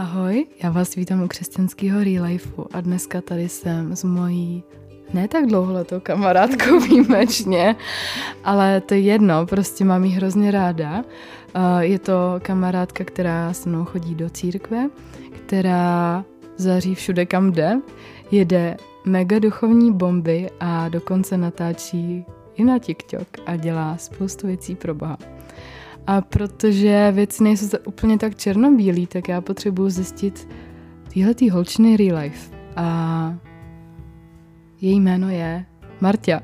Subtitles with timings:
[0.00, 4.62] Ahoj, já vás vítám u křesťanského Real Lifeu a dneska tady jsem s mojí
[5.14, 7.76] ne tak dlouholetou kamarádkou výjimečně,
[8.44, 11.04] ale to je jedno, prostě mám ji hrozně ráda.
[11.80, 14.90] Je to kamarádka, která se mnou chodí do církve,
[15.46, 16.24] která
[16.56, 17.80] zaří všude, kam jde,
[18.30, 22.24] jede mega duchovní bomby a dokonce natáčí
[22.54, 25.18] i na TikTok a dělá spoustu věcí pro Boha.
[26.06, 30.48] A protože věci nejsou úplně tak černobílý, tak já potřebuji zjistit
[31.12, 32.56] tyhle holčiny real life.
[32.76, 33.34] A
[34.80, 35.64] její jméno je
[36.00, 36.40] Martia.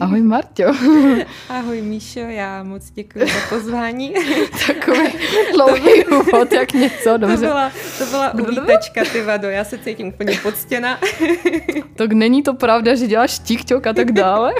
[0.00, 0.64] Ahoj Marťo.
[1.48, 4.14] Ahoj Míšo, já moc děkuji za pozvání.
[4.66, 5.08] Takový
[5.54, 7.36] dlouhý úvod, jak něco, dobře.
[7.36, 10.98] To byla, to byla uvítečka, ty vado, já se cítím úplně podstěna.
[11.96, 14.52] tak není to pravda, že děláš TikTok a tak dále?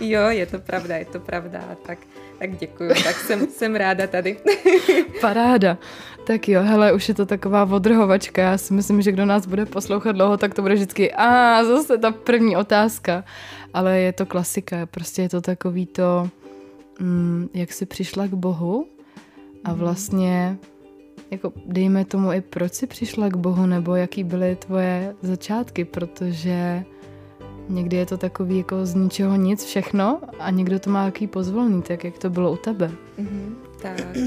[0.00, 1.60] jo, je to pravda, je to pravda.
[1.86, 1.98] Tak
[2.38, 4.36] tak děkuji, tak jsem, jsem ráda tady.
[5.20, 5.78] Paráda.
[6.26, 8.42] Tak jo, hele, už je to taková odrhovačka.
[8.42, 11.98] Já si myslím, že kdo nás bude poslouchat dlouho, tak to bude vždycky a zase
[11.98, 13.24] ta první otázka.
[13.74, 16.30] Ale je to klasika, prostě je to takový to,
[17.00, 18.86] mm, jak jsi přišla k Bohu
[19.64, 19.78] a mhm.
[19.78, 20.58] vlastně
[21.30, 26.84] jako dejme tomu i proč jsi přišla k Bohu, nebo jaký byly tvoje začátky, protože
[27.68, 31.82] Někdy je to takový jako z ničeho nic všechno a někdo to má jaký pozvolný,
[31.82, 32.90] tak jak to bylo u tebe.
[33.18, 34.16] Mm-hmm, tak.
[34.16, 34.24] Uh,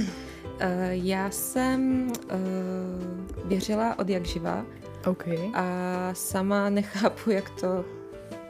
[0.90, 4.66] já jsem uh, věřila od jak živa
[5.08, 5.38] okay.
[5.54, 7.86] a sama nechápu, jak to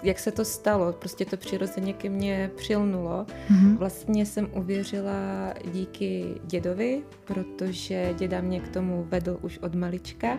[0.03, 3.25] jak se to stalo, prostě to přirozeně ke mně přilnulo.
[3.49, 3.77] Mm-hmm.
[3.77, 10.37] Vlastně jsem uvěřila díky dědovi, protože děda mě k tomu vedl už od malička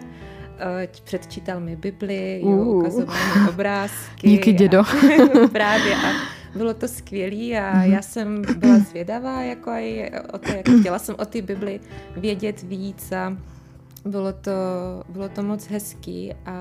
[1.04, 4.28] předčítal mi Bibli, jo, ukazoval mi obrázky.
[4.28, 4.80] Díky dědo.
[4.80, 6.12] A, právě a
[6.54, 7.92] bylo to skvělé a mm-hmm.
[7.92, 11.80] já jsem byla zvědavá, jako aj o to, jak chtěla jsem o té Bibli
[12.16, 13.36] vědět víc a
[14.04, 14.52] bylo to,
[15.08, 16.56] bylo to moc hezký a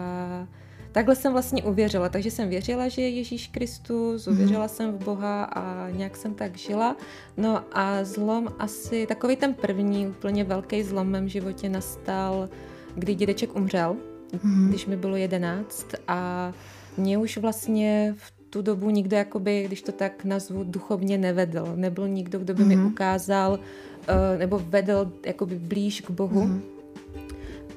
[0.91, 4.35] takhle jsem vlastně uvěřila, takže jsem věřila, že je Ježíš Kristus, mhm.
[4.35, 6.95] uvěřila jsem v Boha a nějak jsem tak žila.
[7.37, 12.49] No a zlom asi, takový ten první úplně velký zlom v mém životě nastal
[12.95, 13.95] kdy dědeček umřel,
[14.31, 14.69] mm-hmm.
[14.69, 16.51] když mi bylo jedenáct a
[16.97, 21.73] mě už vlastně v tu dobu nikdo, jakoby, když to tak nazvu, duchovně nevedl.
[21.75, 22.67] Nebyl nikdo, kdo by mm-hmm.
[22.67, 22.87] mi mhm.
[22.87, 26.45] ukázal uh, nebo vedl jakoby blíž k Bohu.
[26.45, 26.61] Mm-hmm.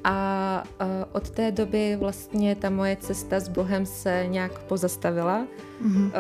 [0.04, 5.46] A uh, od té doby vlastně ta moje cesta s Bohem se nějak pozastavila.
[5.84, 6.04] Mm-hmm.
[6.04, 6.10] Uh,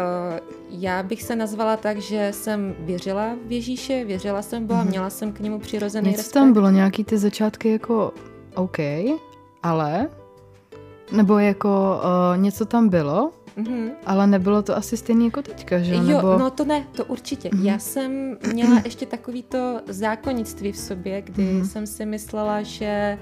[0.70, 4.88] já bych se nazvala tak, že jsem věřila v Ježíše, věřila jsem Boha, mm-hmm.
[4.88, 6.34] měla jsem k němu přirozený Něco respekt.
[6.34, 8.12] tam bylo, nějaký ty začátky jako
[8.54, 8.78] OK,
[9.62, 10.08] ale
[11.12, 13.90] nebo jako uh, něco tam bylo, mm-hmm.
[14.06, 15.94] ale nebylo to asi stejný jako teďka, že?
[15.94, 16.38] Jo, nebo...
[16.38, 17.48] no to ne, to určitě.
[17.48, 17.64] Mm-hmm.
[17.64, 21.64] Já jsem měla ještě takový to zákonnictví v sobě, kdy mm-hmm.
[21.64, 23.18] jsem si myslela, že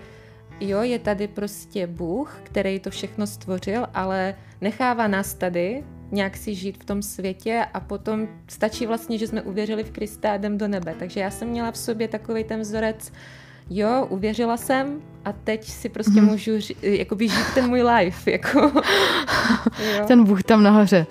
[0.61, 6.55] jo, je tady prostě Bůh, který to všechno stvořil, ale nechává nás tady nějak si
[6.55, 10.59] žít v tom světě a potom stačí vlastně, že jsme uvěřili v Krista a jdem
[10.59, 10.95] do nebe.
[10.99, 13.13] Takže já jsem měla v sobě takový ten vzorec,
[13.71, 16.27] jo, uvěřila jsem a teď si prostě mm.
[16.27, 16.51] můžu
[16.83, 18.31] jakoby žít ten můj life.
[18.31, 18.61] Jako.
[19.97, 20.05] jo.
[20.07, 21.07] Ten Bůh tam nahoře.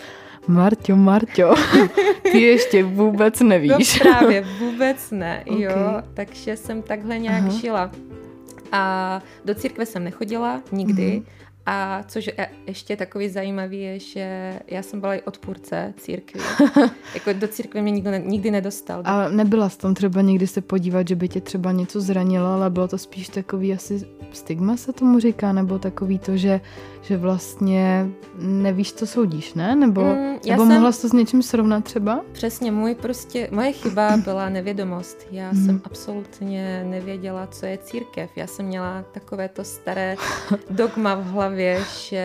[0.47, 1.55] Marťo, Marťo,
[2.31, 3.99] ty ještě vůbec nevíš.
[3.99, 5.61] No právě, vůbec ne, okay.
[5.61, 6.01] jo.
[6.13, 7.49] Takže jsem takhle nějak Aha.
[7.49, 7.91] žila.
[8.71, 11.15] A do církve jsem nechodila nikdy.
[11.17, 11.25] Mm.
[11.65, 16.39] A což je ještě takový zajímavý je, že já jsem byla i odpůrce církvy.
[17.13, 19.01] jako do církve mě nikdo ne, nikdy nedostal.
[19.05, 22.69] A nebyla jsi tam třeba někdy se podívat, že by tě třeba něco zranilo, ale
[22.69, 26.61] bylo to spíš takový asi stigma se tomu říká, nebo takový to, že,
[27.01, 28.07] že vlastně
[28.37, 29.75] nevíš, co soudíš, ne?
[29.75, 30.73] Nebo, mm, nebo jsem...
[30.73, 32.21] mohla jsi to s něčím srovnat třeba?
[32.31, 35.27] Přesně, můj prostě, moje chyba byla nevědomost.
[35.31, 35.65] Já mm.
[35.65, 38.29] jsem absolutně nevěděla, co je církev.
[38.35, 40.15] Já jsem měla takové to staré
[40.69, 41.51] dogma v hlavě,
[42.09, 42.17] že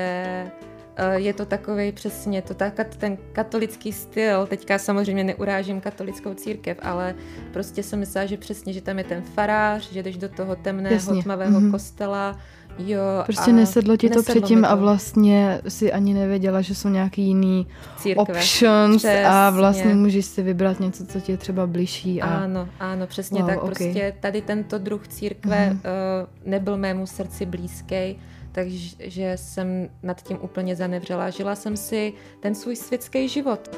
[0.97, 6.78] eh, je to takový přesně, to tak, ten katolický styl, teďka samozřejmě neurážím katolickou církev,
[6.82, 7.14] ale
[7.52, 10.94] prostě jsem myslela, že přesně, že tam je ten farář, že jdeš do toho temného,
[10.94, 11.22] Jasně.
[11.22, 11.71] tmavého mm-hmm.
[11.71, 12.36] kostela,
[12.78, 14.68] Jo, prostě nesedlo ti to předtím to.
[14.68, 17.66] a vlastně si ani nevěděla, že jsou nějaký jiný
[17.97, 18.22] Církve.
[18.22, 19.27] options přesně.
[19.27, 22.22] a vlastně můžeš si vybrat něco, co ti je třeba blížší.
[22.22, 22.27] A...
[22.27, 23.59] Ano, ano, přesně wow, tak.
[23.59, 23.66] Okay.
[23.66, 25.72] Prostě tady tento druh církve mm.
[25.72, 28.18] uh, nebyl mému srdci blízký,
[28.56, 31.30] takže jsem nad tím úplně zanevřela.
[31.30, 33.70] Žila jsem si ten svůj světský život.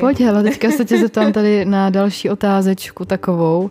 [0.00, 3.70] Pojď, hele, teďka se tě zeptám tady na další otázečku takovou.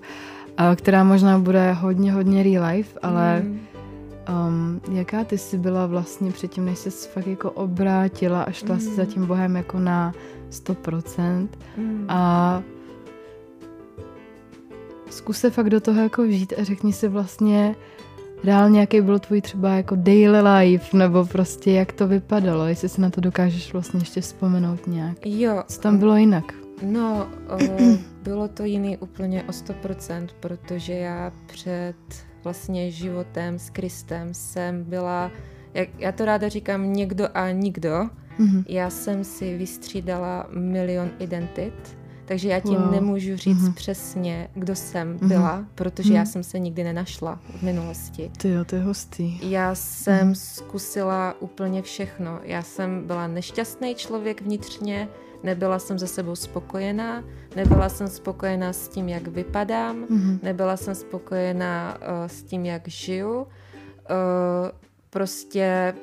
[0.76, 3.65] která možná bude hodně, hodně real life, ale mm.
[4.92, 8.82] Jaká ty jsi byla vlastně předtím, než jsi fakt jako obrátila a šla mm.
[8.82, 10.14] si za tím Bohem jako na
[10.52, 12.06] 100% mm.
[12.10, 12.64] a
[15.10, 17.76] zkus se fakt do toho jako vžít a řekni si vlastně
[18.44, 23.02] reálně, jaký byl tvůj třeba jako daily life, nebo prostě jak to vypadalo, jestli si
[23.02, 25.26] na to dokážeš vlastně ještě vzpomenout nějak.
[25.26, 25.64] Jo.
[25.68, 26.54] Co tam bylo jinak?
[26.82, 27.58] No, o,
[28.24, 31.96] bylo to jiný úplně o 100%, protože já před
[32.46, 35.32] vlastně životem s Kristem jsem byla,
[35.74, 38.10] jak já to ráda říkám, někdo a nikdo.
[38.40, 38.64] Mm-hmm.
[38.68, 42.92] Já jsem si vystřídala milion identit takže já tím wow.
[42.92, 43.74] nemůžu říct mm-hmm.
[43.74, 45.28] přesně, kdo jsem mm-hmm.
[45.28, 46.16] byla, protože mm-hmm.
[46.16, 48.32] já jsem se nikdy nenašla v minulosti.
[48.38, 49.52] Ty jo, to je hustý.
[49.52, 50.56] Já jsem mm-hmm.
[50.56, 52.40] zkusila úplně všechno.
[52.44, 55.10] Já jsem byla nešťastný člověk vnitřně,
[55.46, 57.24] nebyla jsem ze sebou spokojená,
[57.56, 60.40] nebyla jsem spokojená s tím, jak vypadám, mm-hmm.
[60.44, 63.40] nebyla jsem spokojená uh, s tím, jak žiju.
[63.40, 63.46] Uh,
[65.10, 65.94] prostě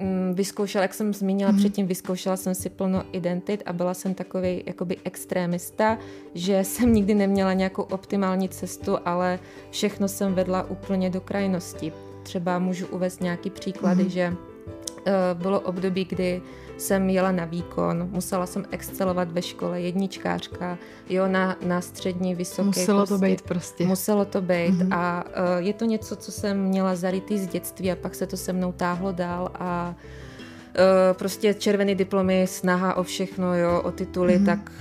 [0.00, 1.58] Mm, vyzkoušela, jak jsem zmínila mm.
[1.58, 5.98] předtím, vyzkoušela jsem si plno identit a byla jsem takový jakoby extrémista,
[6.34, 9.38] že jsem nikdy neměla nějakou optimální cestu, ale
[9.70, 11.92] všechno jsem vedla úplně do krajnosti.
[12.22, 14.10] Třeba můžu uvést nějaký příklady, mm.
[14.10, 16.42] že uh, bylo období, kdy
[16.82, 22.66] jsem jela na výkon, musela jsem excelovat ve škole, jedničkářka, jo, na, na střední, vysoké.
[22.66, 23.86] Muselo prostě, to být prostě.
[23.86, 24.94] Muselo to být mm-hmm.
[24.94, 28.36] a uh, je to něco, co jsem měla zarytý z dětství a pak se to
[28.36, 29.94] se mnou táhlo dál a
[30.72, 34.46] Uh, prostě červený diplomy, snaha o všechno, jo, o tituly, mm-hmm.
[34.46, 34.72] tak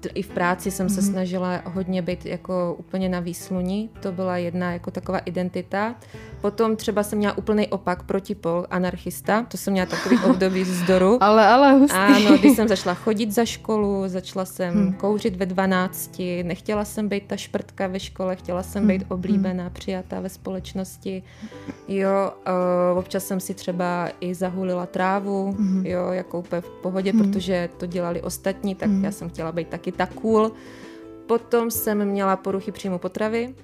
[0.00, 1.10] to i v práci jsem se mhm.
[1.10, 5.94] snažila hodně být jako úplně na výsluní, to byla jedna jako taková identita.
[6.40, 11.18] Potom třeba jsem měla úplný opak, protipol, anarchista, to jsem měla takový období vzdoru.
[11.22, 11.96] ale, ale hustý.
[11.96, 14.92] Ano, když jsem začala chodit za školu, začala jsem hmm.
[14.92, 19.12] kouřit ve 12, nechtěla jsem být ta šprtka ve škole, chtěla jsem být hmm.
[19.12, 21.22] oblíbená, přijatá ve společnosti.
[21.88, 22.32] Jo,
[22.92, 25.86] uh, občas jsem si třeba i zahulila trávu, hmm.
[25.86, 27.20] jo, jako úplně v pohodě, hmm.
[27.20, 29.04] protože to dělali ostatní, tak hmm.
[29.04, 30.52] já jsem chtěla být taky tak cool.
[31.26, 33.54] Potom jsem měla poruchy příjmu potravy.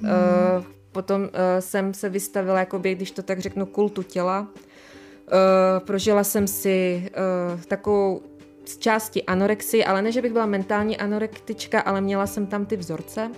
[0.00, 0.10] Hmm.
[0.10, 1.28] Uh, potom uh,
[1.60, 4.40] jsem se vystavila, jakoby, když to tak řeknu, kultu těla.
[4.40, 7.08] Uh, prožila jsem si
[7.54, 8.22] uh, takovou
[8.64, 12.76] z části anorexii, ale ne, že bych byla mentální anorektička, ale měla jsem tam ty
[12.76, 13.30] vzorce.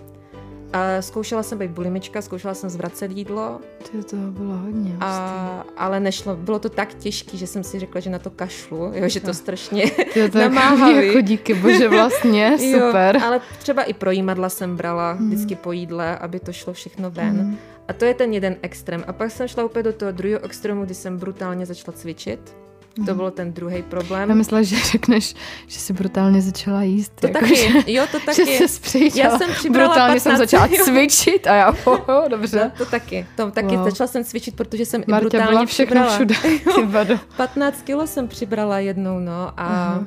[0.72, 3.60] A zkoušela jsem být bulimička, zkoušela jsem zvracet jídlo.
[3.92, 4.96] Ty toho bylo hodně.
[5.00, 8.92] A, ale nešlo, bylo to tak těžké, že jsem si řekla, že na to kašlu,
[8.94, 9.84] jo, že to strašně
[10.32, 11.06] to namáhavý.
[11.06, 13.16] jako díky bože vlastně, super.
[13.16, 15.30] Jo, ale třeba i pro jímadla jsem brala hmm.
[15.30, 17.40] vždycky po jídle, aby to šlo všechno ven.
[17.40, 17.58] Hmm.
[17.88, 19.04] A to je ten jeden extrém.
[19.06, 22.56] A pak jsem šla úplně do toho druhého extrému, kdy jsem brutálně začala cvičit.
[22.94, 23.16] To mhm.
[23.16, 24.28] byl ten druhý problém.
[24.28, 25.34] Já myslela, že řekneš,
[25.66, 27.12] že jsi brutálně začala jíst.
[27.20, 28.58] To jako, taky, že, jo, to taky.
[28.58, 30.84] Že jsi já jsem brutálně 15, jsem začala jo.
[30.84, 32.64] cvičit a já, oh, dobře.
[32.64, 33.84] No, to taky, to taky wow.
[33.84, 36.38] začala jsem cvičit, protože jsem Marta i brutálně byla všechno přibrala.
[36.74, 37.18] všude.
[37.36, 40.06] 15 kilo jsem přibrala jednou, no a uh-huh.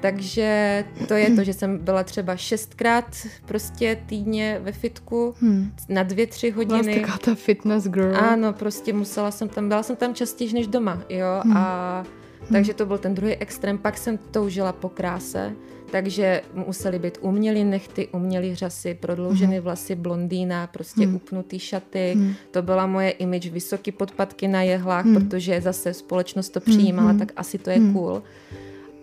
[0.00, 3.04] Takže to je to, že jsem byla třeba šestkrát
[3.46, 5.72] prostě týdně ve fitku hmm.
[5.88, 6.82] na dvě, tři hodiny.
[6.82, 8.16] Vlastně taková ta fitness girl.
[8.16, 11.56] Ano, prostě musela jsem tam, byla jsem tam častěji než doma, jo, hmm.
[11.56, 12.04] a
[12.52, 13.78] takže to byl ten druhý extrém.
[13.78, 15.52] Pak jsem toužila po kráse,
[15.90, 19.64] takže museli být umělý nechty, umělý řasy, prodloužené hmm.
[19.64, 21.14] vlasy, blondýna, prostě hmm.
[21.14, 22.12] upnutý šaty.
[22.14, 22.34] Hmm.
[22.50, 25.14] To byla moje image, vysoký podpatky na jehlách, hmm.
[25.14, 27.18] protože zase společnost to přijímala, hmm.
[27.18, 27.92] tak asi to je hmm.
[27.92, 28.22] cool.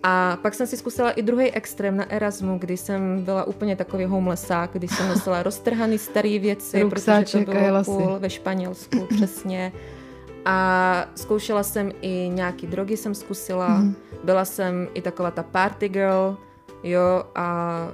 [0.02, 4.04] A pak jsem si zkusila i druhý extrém na Erasmu, kdy jsem byla úplně takový
[4.04, 9.72] homelessák, kdy jsem nosila roztrhaný staré věci, protože to bylo cool ve Španělsku, přesně.
[10.50, 13.68] A zkoušela jsem i nějaký drogy jsem zkusila.
[13.68, 13.94] Mm.
[14.24, 16.36] Byla jsem i taková ta party girl,
[16.82, 17.88] jo, a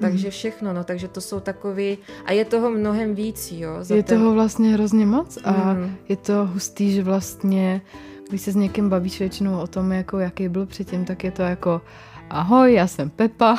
[0.00, 0.30] takže mhm.
[0.30, 3.70] všechno, no, takže to jsou takový, a je toho mnohem víc, jo.
[3.80, 4.18] Za je ten...
[4.18, 5.96] toho vlastně hrozně moc a mm.
[6.08, 7.82] je to hustý, že vlastně,
[8.28, 11.42] když se s někým bavíš většinou o tom, jako jaký byl předtím, tak je to
[11.42, 11.80] jako
[12.30, 13.56] ahoj, já jsem Pepa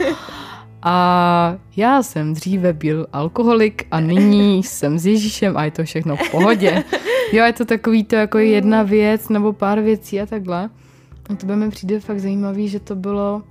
[0.88, 6.16] a já jsem dříve byl alkoholik a nyní jsem s Ježíšem a je to všechno
[6.16, 6.84] v pohodě.
[7.32, 10.70] Jo, je to takový to jako jedna věc nebo pár věcí a takhle.
[11.30, 13.42] A to by mi přijde fakt zajímavý, že to bylo,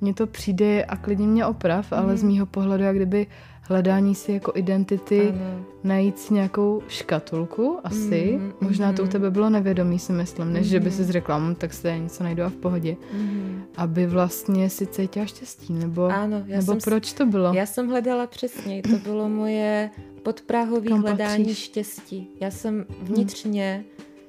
[0.00, 1.98] mně to přijde a klidně mě oprav, mm.
[1.98, 2.32] ale z mhm.
[2.32, 3.26] mýho pohledu, jak kdyby
[3.62, 5.64] hledání si jako identity, ano.
[5.84, 8.38] najít si nějakou škatulku asi.
[8.38, 8.96] Mm, Možná mm.
[8.96, 10.70] to u tebe bylo nevědomý, si myslím, než mm.
[10.70, 12.96] že by si řekla, hm, tak se něco najdu a v pohodě.
[13.12, 13.63] Mm.
[13.76, 17.54] Aby vlastně si cítila štěstí, nebo, ano, já nebo jsem, proč to bylo?
[17.54, 19.90] Já jsem hledala přesně, to bylo moje
[20.22, 21.58] podprahový hledání patříš?
[21.58, 22.28] štěstí.
[22.40, 23.84] Já jsem vnitřně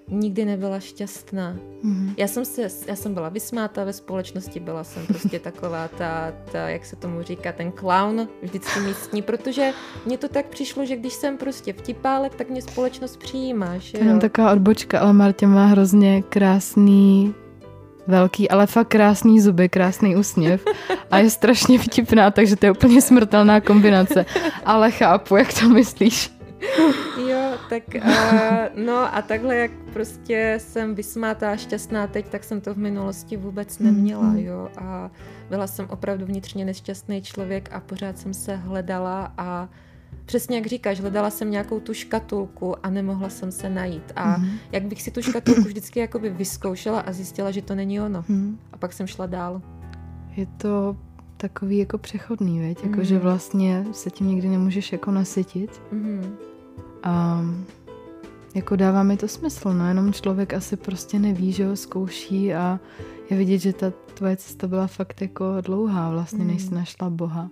[0.07, 1.55] nikdy nebyla šťastná.
[1.83, 2.13] Mm-hmm.
[2.17, 6.69] Já jsem se, já jsem byla vysmátá ve společnosti, byla jsem prostě taková ta, ta,
[6.69, 9.71] jak se tomu říká, ten clown vždycky místní, protože
[10.05, 14.19] mně to tak přišlo, že když jsem prostě vtipálek, tak mě společnost přijímá, že Jenom
[14.19, 17.33] taková odbočka, ale Martě má hrozně krásný
[18.07, 20.65] velký, ale fakt krásný zuby, krásný úsměv
[21.11, 24.25] a je strašně vtipná, takže to je úplně smrtelná kombinace.
[24.65, 26.35] Ale chápu, jak to myslíš.
[27.27, 32.61] Jo, tak uh, no a takhle, jak prostě jsem vysmátá a šťastná teď, tak jsem
[32.61, 34.45] to v minulosti vůbec neměla, mm-hmm.
[34.45, 34.69] jo.
[34.77, 35.11] A
[35.49, 39.69] byla jsem opravdu vnitřně nešťastný člověk a pořád jsem se hledala a
[40.25, 44.11] přesně jak říkáš, hledala jsem nějakou tu škatulku a nemohla jsem se najít.
[44.15, 44.57] A mm-hmm.
[44.71, 48.21] jak bych si tu škatulku vždycky jakoby vyzkoušela a zjistila, že to není ono.
[48.21, 48.55] Mm-hmm.
[48.73, 49.61] A pak jsem šla dál.
[50.35, 50.97] Je to
[51.37, 52.83] takový jako přechodný, věď?
[52.83, 53.03] Jako, mm.
[53.03, 55.81] že vlastně se tím nikdy nemůžeš jako nasytit.
[55.91, 56.35] Mm.
[57.03, 57.41] A
[58.55, 62.79] jako dává mi to smysl, no jenom člověk asi prostě neví, že ho zkouší a
[63.29, 66.47] je vidět, že ta tvoje cesta byla fakt jako dlouhá vlastně, mm.
[66.47, 67.49] než jsi našla Boha.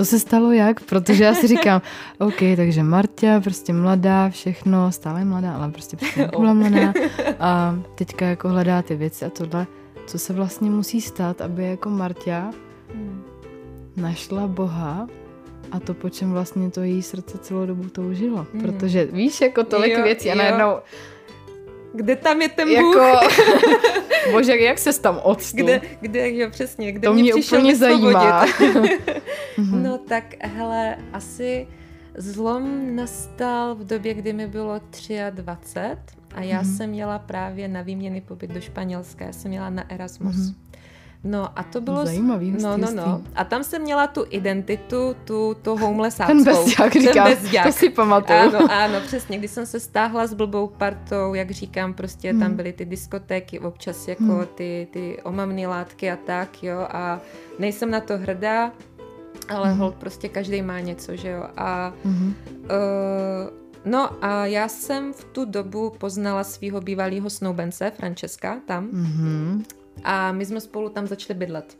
[0.00, 0.80] To se stalo jak?
[0.80, 1.82] Protože já si říkám,
[2.18, 6.92] OK, takže Marta, prostě mladá, všechno, stále mladá, ale prostě, prostě byla mladá
[7.40, 9.66] a teďka jako hledá ty věci a tohle.
[10.06, 12.50] Co se vlastně musí stát, aby jako Marta
[12.94, 13.22] hmm.
[13.96, 15.08] našla Boha
[15.72, 18.46] a to, po čem vlastně to její srdce celou dobu toužilo.
[18.52, 18.62] Hmm.
[18.62, 20.76] Protože víš, jako tolik jo, věcí a najednou
[21.94, 22.96] kde tam je ten Bůh?
[22.96, 23.28] Jako,
[24.32, 25.56] bože, jak se tam odstl?
[25.56, 28.46] Kde, kde, jo, přesně, kde to mě, mě úplně zajímá.
[29.56, 29.82] Mhm.
[29.82, 31.66] no tak, hele, asi
[32.16, 34.80] zlom nastal v době, kdy mi bylo
[35.30, 35.80] 23
[36.34, 36.76] a já mm-hmm.
[36.76, 40.36] jsem jela právě na výměný pobyt do Španělska, já jsem jela na Erasmus.
[40.36, 40.54] Mm-hmm.
[41.24, 42.06] No a to bylo...
[42.06, 43.22] Zajímavý No, no, no.
[43.34, 46.44] A tam jsem měla tu identitu, tu, tu homelessáckou.
[46.44, 47.66] Ten bezďák, říkám, Ten bezďák.
[47.66, 48.38] to si pamatuju.
[48.38, 49.38] Ano, ano, přesně.
[49.38, 52.40] Když jsem se stáhla s blbou partou, jak říkám, prostě hmm.
[52.40, 54.46] tam byly ty diskotéky, občas jako hmm.
[54.54, 56.86] ty, ty omamné látky a tak, jo.
[56.90, 57.20] A
[57.58, 58.72] nejsem na to hrdá,
[59.48, 59.78] ale hmm.
[59.78, 61.44] hold, prostě každý má něco, že jo.
[61.56, 62.34] A hmm.
[62.62, 68.88] uh, No a já jsem v tu dobu poznala svého bývalého snoubence, Francesca, tam.
[68.88, 69.62] Mm-hmm
[70.04, 71.78] a my jsme spolu tam začali bydlet.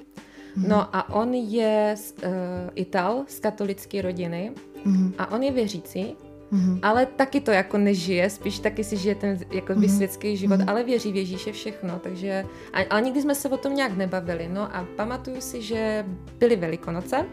[0.56, 0.68] Mm-hmm.
[0.68, 2.30] No a on je uh,
[2.74, 4.52] Ital z katolické rodiny
[4.86, 5.12] mm-hmm.
[5.18, 6.16] a on je věřící,
[6.52, 6.78] mm-hmm.
[6.82, 9.96] ale taky to jako nežije, spíš taky si žije ten jako mm-hmm.
[9.96, 10.70] světský život, mm-hmm.
[10.70, 14.48] ale věří v Ježíše všechno, takže, a, ale nikdy jsme se o tom nějak nebavili,
[14.52, 16.06] no a pamatuju si, že
[16.38, 17.16] byly Velikonoce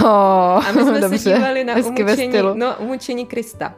[0.00, 0.06] oh,
[0.66, 1.18] a my jsme dobře.
[1.18, 3.74] se dívali na umučení, no, umučení Krista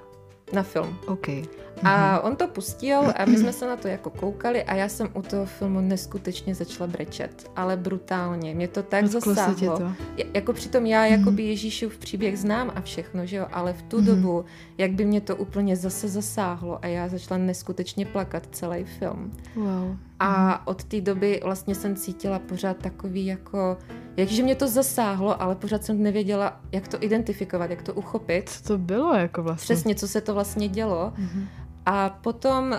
[0.53, 0.99] na film.
[1.07, 1.43] Okay.
[1.85, 2.21] A mhm.
[2.23, 5.23] on to pustil a my jsme se na to jako koukali a já jsem u
[5.23, 8.55] toho filmu neskutečně začala brečet, ale brutálně.
[8.55, 9.79] Mě to tak Rozklo zasáhlo.
[9.79, 9.93] To.
[10.35, 14.45] Jako přitom já jakoby Ježíšův příběh znám a všechno, že jo, ale v tu dobu,
[14.79, 19.33] jak by mě to úplně zase zasáhlo a já začala neskutečně plakat celý film.
[19.57, 19.97] Wow.
[20.19, 20.59] A mhm.
[20.65, 23.79] od té doby vlastně jsem cítila pořád takový jako,
[24.17, 28.49] jakže mě to zasáhlo, ale pořád jsem nevěděla, jak to identifikovat, jak to uchopit.
[28.49, 29.65] Co to bylo jako vlastně?
[29.65, 31.13] Přesně, co se to vlastně dělo.
[31.17, 31.47] Mm-hmm.
[31.89, 32.77] A potom uh,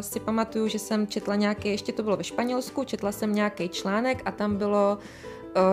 [0.00, 4.22] si pamatuju, že jsem četla nějaký, ještě to bylo ve Španělsku, četla jsem nějaký článek
[4.24, 4.98] a tam bylo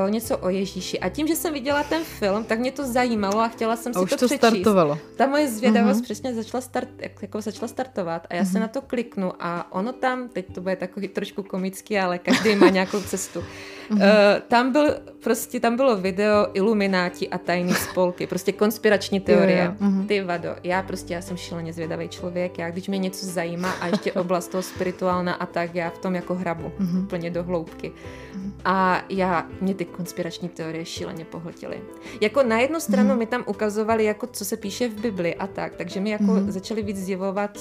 [0.06, 1.00] uh, něco o Ježíši.
[1.00, 4.00] A tím, že jsem viděla ten film, tak mě to zajímalo a chtěla jsem a
[4.00, 4.38] si už to, to přečíst.
[4.38, 4.98] startovalo.
[5.18, 6.04] Ta moje zvědavost uh-huh.
[6.04, 6.90] přesně začala, start,
[7.22, 8.52] jako začala startovat a já uh-huh.
[8.52, 12.56] se na to kliknu a ono tam, teď to bude takový trošku komický, ale každý
[12.56, 13.44] má nějakou cestu.
[13.92, 14.00] Uh,
[14.48, 19.64] tam, byl, prostě, tam bylo video Ilumináti a tajný spolky, prostě konspirační teorie.
[19.64, 19.88] Jo, jo.
[19.88, 20.08] Uh-huh.
[20.08, 23.88] Ty vado, já prostě, já jsem šíleně zvědavý člověk, já když mě něco zajímá a
[23.88, 27.04] ještě oblast toho spirituálna a tak, já v tom jako hrabu, uh-huh.
[27.04, 27.92] úplně do hloubky.
[27.92, 28.52] Uh-huh.
[28.66, 31.82] A já, mě ty konspirační teorie šíleně pohltily.
[32.22, 33.20] Jako na jednu stranu mm.
[33.20, 36.52] mi tam ukazovali, jako co se píše v Bibli a tak, takže mi jako mm.
[36.52, 37.60] začali víc zjevovat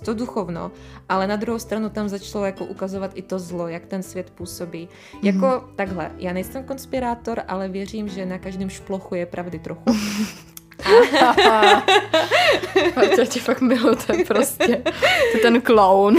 [0.00, 0.70] to duchovno,
[1.08, 4.88] ale na druhou stranu tam začalo jako ukazovat i to zlo, jak ten svět působí.
[5.14, 5.20] Mm.
[5.26, 9.84] Jako takhle, já nejsem konspirátor, ale věřím, že na každém šplochu je pravdy trochu.
[12.96, 14.82] Marta tě fakt miluje prostě.
[15.32, 16.16] To ten clown.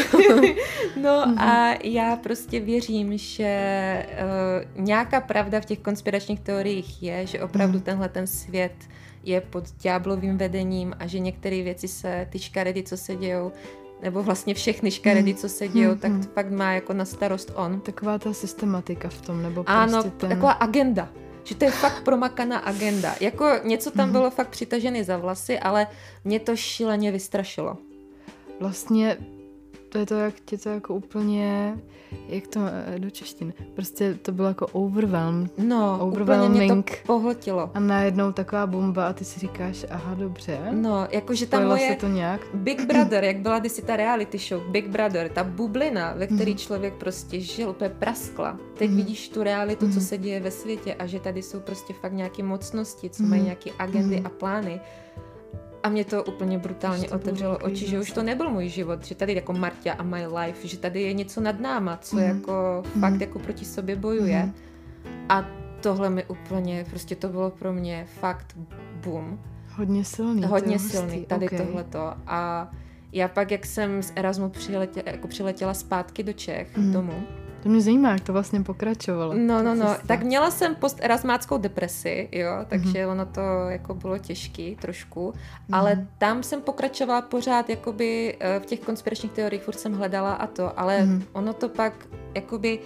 [1.01, 1.39] no mhm.
[1.39, 4.05] a já prostě věřím, že
[4.75, 7.83] uh, nějaká pravda v těch konspiračních teoriích je, že opravdu mm.
[7.83, 8.73] tenhle ten svět
[9.23, 13.51] je pod ďáblovým vedením a že některé věci se, ty škaredy, co se dějou,
[14.01, 17.81] nebo vlastně všechny škaredy, co se dějou, tak to fakt má jako na starost on.
[17.81, 20.29] Taková ta systematika v tom, nebo prostě Ano, ten...
[20.29, 21.09] taková agenda
[21.43, 23.15] že to je fakt promakaná agenda.
[23.19, 24.12] Jako něco tam mhm.
[24.12, 25.88] bylo fakt přitažené za vlasy, ale
[26.24, 27.77] mě to šíleně vystrašilo.
[28.60, 29.17] vlastně
[29.89, 31.77] to je to, jak tě to jako úplně,
[32.27, 32.60] jak to
[32.96, 35.51] eh, do češtiny, prostě to bylo jako overwhelmed.
[35.58, 37.72] No, úplně mě to pohltilo.
[37.74, 40.60] A najednou taková bomba a ty si říkáš, aha, dobře.
[40.72, 42.41] No, jakože tam moje se to nějak?
[42.53, 46.58] Big Brother, jak byla kdysi ta reality show, Big Brother, ta bublina, ve který mm.
[46.58, 48.60] člověk prostě žil, úplně praskla.
[48.77, 48.98] Teď mm.
[48.98, 49.91] vidíš tu realitu, mm.
[49.91, 50.08] co mhm.
[50.08, 53.29] se děje ve světě a že tady jsou prostě fakt nějaké mocnosti, co mm.
[53.29, 54.25] mají nějaké agendy mm.
[54.25, 54.81] a plány.
[55.83, 59.15] A mě to úplně brutálně to otevřelo oči, že už to nebyl můj život, že
[59.15, 62.21] tady jako Marta a my life, že tady je něco nad náma, co mm.
[62.21, 63.01] jako mm.
[63.01, 64.43] fakt jako proti sobě bojuje.
[64.43, 64.53] Mm.
[65.29, 65.45] A
[65.81, 68.57] tohle mi úplně, prostě to bylo pro mě fakt
[69.03, 69.39] boom.
[69.75, 70.43] Hodně silný.
[70.43, 71.59] Hodně silný, tady okay.
[71.59, 72.13] tohleto.
[72.27, 72.71] A
[73.12, 76.93] já pak, jak jsem z Erasmu přiletěla, jako přiletěla zpátky do Čech, mm.
[76.93, 77.24] domů,
[77.63, 79.33] to mě zajímá, jak to vlastně pokračovalo.
[79.33, 79.95] No, no, no.
[80.07, 83.11] Tak měla jsem post-erasmáckou depresi, jo, takže mm-hmm.
[83.11, 85.77] ono to jako bylo těžký trošku, mm-hmm.
[85.77, 90.47] ale tam jsem pokračovala pořád jakoby eh, v těch konspiračních teoriích, furt jsem hledala a
[90.47, 91.23] to, ale mm-hmm.
[91.33, 91.93] ono to pak
[92.35, 92.79] jakoby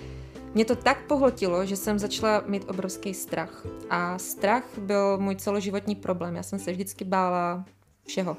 [0.54, 3.66] mě to tak pohltilo, že jsem začala mít obrovský strach.
[3.90, 6.36] A strach byl můj celoživotní problém.
[6.36, 7.66] Já jsem se vždycky bála
[8.06, 8.38] všeho.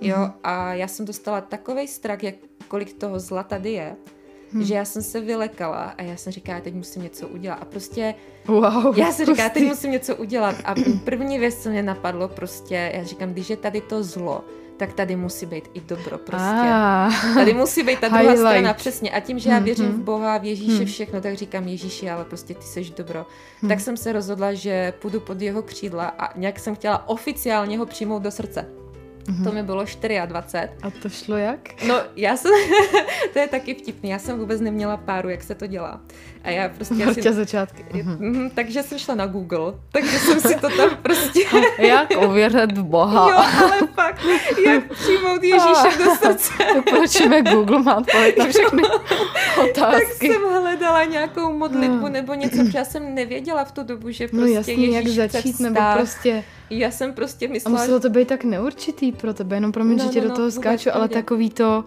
[0.00, 0.32] Jo, mm-hmm.
[0.44, 2.34] a já jsem dostala takový strach, jak
[2.68, 3.96] kolik toho zla tady je,
[4.52, 4.64] hmm.
[4.64, 7.58] že já jsem se vylekala a já jsem říkala, teď musím něco udělat.
[7.62, 8.14] A prostě
[8.46, 10.56] wow, já jsem říkala, teď musím něco udělat.
[10.64, 14.44] A první věc, co mě napadlo, prostě, já říkám, když je tady to zlo,
[14.76, 16.68] tak tady musí být i dobro prostě.
[16.68, 18.48] Ah, tady musí být ta druhá highlight.
[18.48, 19.10] strana, přesně.
[19.10, 20.86] A tím, že já věřím hmm, v Boha, v Ježíše, hmm.
[20.86, 23.26] všechno, tak říkám Ježíši, ale prostě ty seš dobro.
[23.60, 23.68] Hmm.
[23.68, 27.86] Tak jsem se rozhodla, že půjdu pod jeho křídla a nějak jsem chtěla oficiálně ho
[27.86, 28.81] přijmout do srdce.
[29.24, 29.44] Mm-hmm.
[29.44, 29.84] To mi bylo
[30.26, 30.70] 24.
[30.82, 31.82] A to šlo jak?
[31.86, 32.52] No, já jsem,
[33.32, 36.00] to je taky vtipný, já jsem vůbec neměla páru, jak se to dělá.
[36.44, 36.94] A já prostě...
[36.94, 37.32] Martě asi...
[37.32, 37.84] začátky.
[37.92, 38.18] Mm-hmm.
[38.18, 41.40] Mm, takže jsem šla na Google, takže jsem si to tam prostě...
[41.78, 43.30] jak ověřit Boha.
[43.30, 44.24] Jo, ale fakt,
[44.66, 46.52] jak přijmout Ježíše do srdce.
[46.90, 48.82] Pročíme Google, má odpověď na všechny
[49.70, 50.06] otázky.
[50.06, 54.24] Tak jsem hledala nějakou modlitbu nebo něco, protože já jsem nevěděla v tu dobu, že
[54.24, 57.78] no prostě no jasný, Ježíš jak začít, nebo prostě já jsem prostě myslela...
[57.78, 60.28] A muselo to být tak neurčitý pro tebe, jenom pro mě, no, že tě no,
[60.28, 61.84] do toho no, skáču, ale takový to,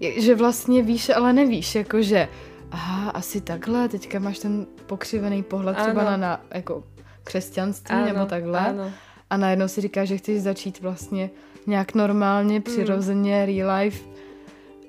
[0.00, 2.28] že vlastně víš, ale nevíš, jakože
[2.70, 5.84] aha, asi takhle, teďka máš ten pokřivený pohled ano.
[5.84, 6.84] třeba na, na jako
[7.24, 8.58] křesťanství ano, nebo takhle.
[8.58, 8.90] Ano.
[9.30, 11.30] A najednou si říkáš, že chceš začít vlastně
[11.66, 12.62] nějak normálně, hmm.
[12.62, 13.46] přirozeně, mm.
[13.46, 14.16] real life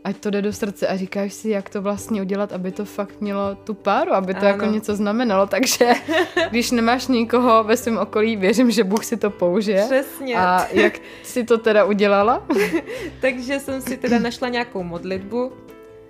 [0.07, 3.21] ať to jde do srdce a říkáš si, jak to vlastně udělat, aby to fakt
[3.21, 4.63] mělo tu páru, aby to jako ano.
[4.63, 5.93] jako něco znamenalo, takže
[6.49, 9.85] když nemáš nikoho ve svém okolí, věřím, že Bůh si to použije.
[9.85, 10.35] Přesně.
[10.35, 12.47] A jak si to teda udělala?
[13.21, 15.51] takže jsem si teda našla nějakou modlitbu,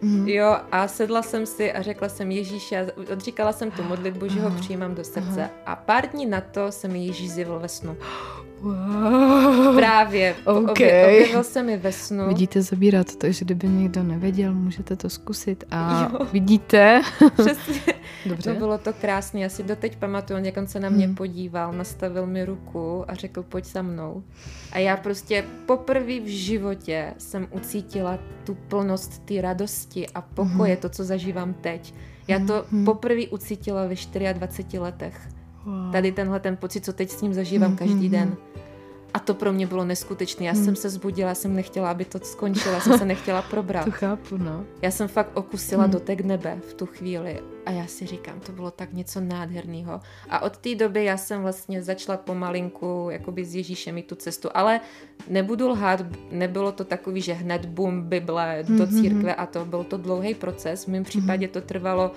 [0.03, 0.27] Mm-hmm.
[0.27, 4.41] Jo, a sedla jsem si a řekla jsem Ježíši, a odříkala jsem tu modlitbu, že
[4.41, 5.43] ho přijímám do srdce.
[5.43, 5.49] Aha.
[5.65, 7.97] A pár dní na to se mi Ježíš zjevil ve snu.
[8.61, 9.75] Wow.
[9.75, 10.35] Právě.
[10.45, 10.71] Okay.
[10.71, 12.27] objevil se mi ve snu.
[12.27, 15.63] Vidíte zabírat to, že kdyby někdo nevěděl, můžete to zkusit.
[15.71, 16.25] A jo.
[16.33, 17.01] vidíte.
[17.33, 17.93] Přesně.
[18.25, 18.53] Dobře.
[18.53, 19.39] To bylo to krásné.
[19.39, 21.15] Já si doteď pamatuju, on se na mě hmm.
[21.15, 24.23] podíval, nastavil mi ruku a řekl, pojď za mnou.
[24.71, 30.81] A já prostě poprvé v životě jsem ucítila tu plnost té radosti a pokoje, hmm.
[30.81, 31.93] to, co zažívám teď.
[32.27, 32.85] Já to hmm.
[32.85, 33.95] poprvé ucítila ve
[34.33, 35.36] 24 letech.
[35.67, 35.91] Wow.
[35.91, 37.77] Tady tenhle ten pocit, co teď s ním zažívám mm-hmm.
[37.77, 38.37] každý den.
[39.13, 40.45] A to pro mě bylo neskutečné.
[40.45, 40.65] Já mm.
[40.65, 43.85] jsem se zbudila, jsem nechtěla, aby to skončilo, já jsem se nechtěla probrat.
[43.85, 44.65] To chápu, no.
[44.81, 45.91] Já jsem fakt okusila mm.
[45.91, 50.01] dotek nebe v tu chvíli a já si říkám, to bylo tak něco nádherného.
[50.29, 54.49] A od té doby já jsem vlastně začala pomalinku jakoby s Ježíšem mít tu cestu,
[54.53, 54.81] ale
[55.27, 59.01] nebudu lhát, nebylo to takový, že hned bum, Bible do mm-hmm.
[59.01, 60.85] církve a to byl to dlouhý proces.
[60.85, 61.51] V mém případě mm-hmm.
[61.51, 62.11] to trvalo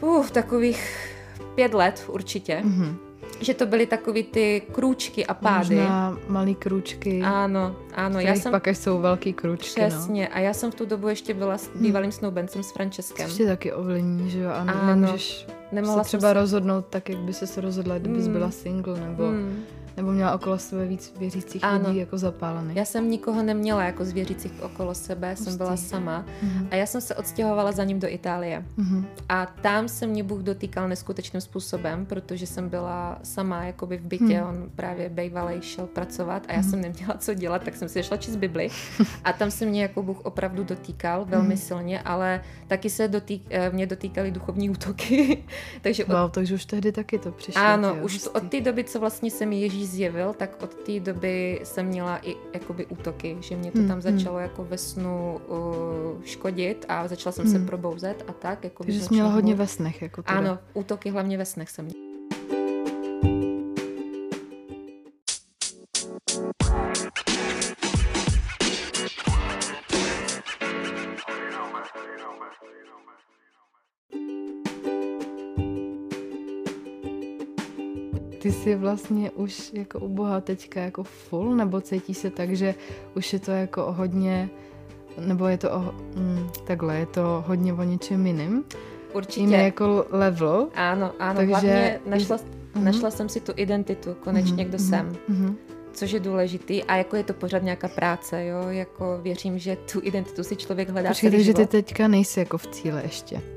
[0.00, 1.13] uh, takových
[1.54, 2.62] pět let určitě.
[2.64, 2.96] Mm-hmm.
[3.40, 5.76] Že to byly takový ty krůčky a pády.
[5.76, 7.22] Možná malý krůčky.
[7.22, 8.20] Ano, ano.
[8.20, 8.52] Já jsem...
[8.52, 9.88] pak až jsou velký krůčky, no.
[9.88, 10.28] Přesně.
[10.30, 10.36] No.
[10.36, 11.82] A já jsem v tu dobu ještě byla s hm.
[11.82, 12.18] bývalým hmm.
[12.18, 13.28] snoubencem s Franceskem.
[13.28, 14.50] Což je taky ovlivní, že jo?
[14.50, 14.86] A ano.
[14.86, 16.32] nemůžeš Nemohla se třeba se...
[16.32, 18.32] rozhodnout tak, jak by se rozhodla, kdybys hmm.
[18.32, 19.26] byla single, nebo...
[19.26, 19.64] Hmm
[19.96, 21.88] nebo měla okolo sebe víc věřících ano.
[21.88, 22.76] lidí jako zapálených?
[22.76, 25.44] Já jsem nikoho neměla jako z věřících okolo sebe, Pustý.
[25.44, 26.24] jsem byla sama.
[26.42, 26.68] Mm-hmm.
[26.70, 28.64] A já jsem se odstěhovala za ním do Itálie.
[28.78, 29.04] Mm-hmm.
[29.28, 34.40] A tam se mě Bůh dotýkal neskutečným způsobem, protože jsem byla sama jakoby v bytě,
[34.40, 34.48] mm.
[34.48, 36.70] on právě bejvalej šel pracovat a já mm.
[36.70, 38.68] jsem neměla co dělat, tak jsem si šla číst Bibli.
[39.24, 41.56] A tam se mě jako Bůh opravdu dotýkal velmi mm.
[41.56, 45.44] silně, ale taky se dotýk, eh, mě dotýkaly duchovní útoky.
[45.82, 46.12] takže od...
[46.12, 47.62] wow, takže už tehdy taky to přišlo.
[47.62, 51.00] Ano, už to, od té doby, co vlastně se mi Ježíš zjevil, tak od té
[51.00, 54.18] doby jsem měla i jakoby útoky, že mě to hmm, tam hmm.
[54.18, 57.54] začalo jako ve snu uh, škodit a začala jsem hmm.
[57.54, 58.64] se probouzet a tak.
[58.64, 60.02] Jako Takže jsi měla hodně ve snech.
[60.02, 60.38] Jako teda.
[60.38, 62.03] Ano, útoky hlavně ve snech jsem měla.
[78.74, 82.74] Jsi vlastně už jako u Boha teďka jako full, nebo cítí se tak, že
[83.16, 84.50] už je to jako hodně,
[85.20, 85.80] nebo je to o,
[86.16, 88.64] mm, takhle, je to hodně o něčem jiným?
[89.12, 89.40] Určitě.
[89.40, 90.68] Jiný jako level?
[90.74, 91.50] Ano, ano, takže...
[91.50, 92.82] hlavně našla, mm-hmm.
[92.82, 94.68] našla jsem si tu identitu, konečně, mm-hmm.
[94.68, 94.88] kdo mm-hmm.
[94.88, 95.16] jsem.
[95.30, 95.54] Mm-hmm
[95.94, 100.00] což je důležitý a jako je to pořád nějaká práce, jo, jako věřím, že tu
[100.02, 103.53] identitu si člověk hledá Počkej, takže ty teďka nejsi jako v cíle ještě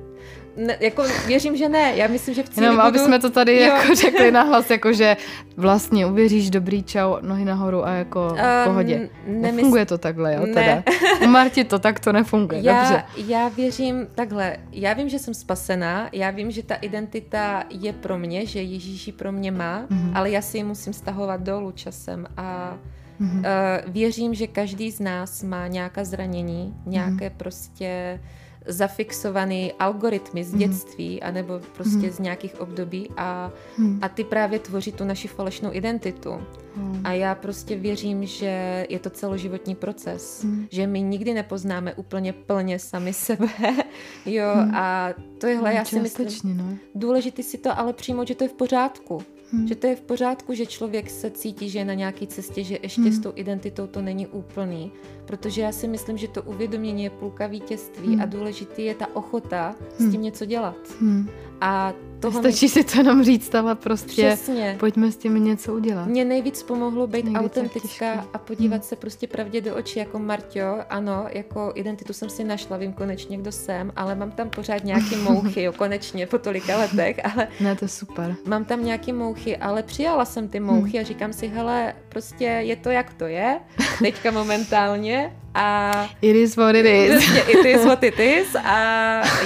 [0.57, 1.91] ne, jako věřím, že ne.
[1.95, 2.87] Já myslím, že v cíli Jenom, budu...
[2.87, 3.61] aby jsme to tady jo.
[3.61, 5.17] jako řekli nahlas, jako že
[5.57, 9.09] vlastně uvěříš dobrý čau, nohy nahoru a jako v pohodě.
[9.27, 10.53] Um, Nefunguje to takhle, jo, ne.
[10.53, 10.83] teda.
[11.25, 13.03] U Marti to tak to nefunguje, já, dobře.
[13.27, 18.17] Já věřím takhle, já vím, že jsem spasená, já vím, že ta identita je pro
[18.17, 20.11] mě, že Ježíši pro mě má, mm-hmm.
[20.13, 22.77] ale já si ji musím stahovat dolů časem a
[23.21, 23.37] mm-hmm.
[23.37, 27.37] uh, věřím, že každý z nás má nějaká zranění, nějaké mm-hmm.
[27.37, 28.19] prostě
[28.67, 30.59] zafixovaný algoritmy z mhm.
[30.59, 31.27] dětství, mm.
[31.27, 32.11] anebo prostě mm.
[32.11, 33.99] z nějakých období a, mm.
[34.01, 36.41] a ty právě tvoří tu naši falešnou identitu.
[36.75, 37.01] Mm.
[37.03, 40.67] A já prostě věřím, že je to celoživotní proces, mm.
[40.71, 43.47] že my nikdy nepoznáme úplně plně sami sebe,
[44.25, 44.75] jo, mm.
[44.75, 46.77] a tohle mm, já si myslím, no.
[46.95, 49.21] důležité si to ale přijmout, že to je v pořádku.
[49.51, 49.67] Hmm.
[49.67, 52.79] Že to je v pořádku, že člověk se cítí, že je na nějaké cestě, že
[52.83, 53.11] ještě hmm.
[53.11, 54.91] s tou identitou to není úplný.
[55.25, 58.21] Protože já si myslím, že to uvědomění je půlka vítězství hmm.
[58.21, 60.09] a důležitý je ta ochota hmm.
[60.09, 60.77] s tím něco dělat.
[60.99, 61.29] Hmm.
[61.61, 62.69] A toho Stačí mi...
[62.69, 64.75] si to jenom říct, ale prostě Přesně.
[64.79, 66.07] pojďme s tím něco udělat.
[66.07, 68.83] Mně nejvíc pomohlo být autentická a podívat hmm.
[68.83, 70.77] se prostě pravdě do očí jako Marťo.
[70.89, 75.17] Ano, jako identitu jsem si našla, vím konečně, kdo jsem, ale mám tam pořád nějaké
[75.23, 77.47] mouchy, jo, konečně po tolika letech, ale...
[77.59, 78.35] Ne, to je super.
[78.45, 81.01] Mám tam nějaké mouchy, ale přijala jsem ty mouchy hmm.
[81.01, 83.59] a říkám si, hele, prostě je to, jak to je,
[83.99, 85.91] teďka momentálně a...
[86.21, 87.25] It is what it is.
[87.25, 88.75] Prostě, it is what it is a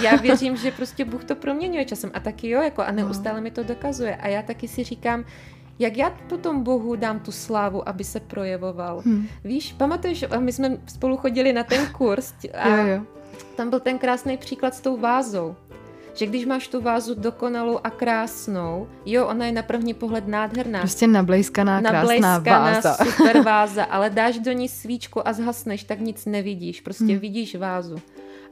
[0.02, 3.52] já věřím, že prostě Bůh to proměňuje časem a taky jo, jako a neustále mi
[3.52, 5.26] to dokazuje a já taky si říkám,
[5.80, 9.02] jak já potom Bohu dám tu slávu, aby se projevoval.
[9.06, 9.28] Hmm.
[9.44, 13.02] Víš, pamatuješ, my jsme spolu chodili na ten kurz a jo, jo.
[13.56, 15.56] tam byl ten krásný příklad s tou vázou
[16.14, 20.80] že když máš tu vázu dokonalou a krásnou, jo, ona je na první pohled nádherná.
[20.80, 22.94] Prostě nablejskaná, krásná váza.
[22.94, 27.20] super váza, ale dáš do ní svíčku a zhasneš, tak nic nevidíš, prostě hmm.
[27.20, 27.96] vidíš vázu.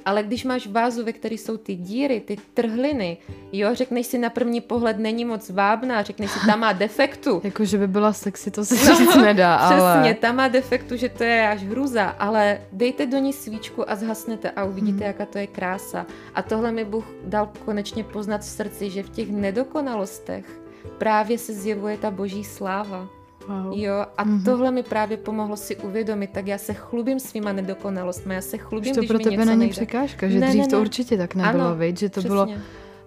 [0.06, 3.18] Ale když máš vázu, ve které jsou ty díry, ty trhliny,
[3.52, 7.42] jo, řekneš si na první pohled není moc vábná, řekneš si, tam má defektu.
[7.44, 10.02] jako, že by byla sexy, to se no, říct nedá, ale...
[10.02, 13.96] Přesně, tam má defektu, že to je až hruza, ale dejte do ní svíčku a
[13.96, 15.08] zhasnete a uvidíte, hmm.
[15.08, 16.06] jaká to je krása.
[16.36, 20.46] A tohle mi Bůh dal konečně poznat v srdci, že v těch nedokonalostech
[20.98, 23.19] právě se zjevuje ta boží sláva.
[23.50, 23.78] Wow.
[23.78, 24.44] Jo, a mm-hmm.
[24.46, 28.94] tohle mi právě pomohlo si uvědomit, tak já se chlubím svýma nedokonalostmi, já se chlubím,
[28.94, 29.72] to když pro tebe není nejde.
[29.72, 30.72] překážka, že ne, dřív ne, ne.
[30.72, 32.30] to určitě tak nebylo, ano, veď, že to přesně.
[32.30, 32.48] bylo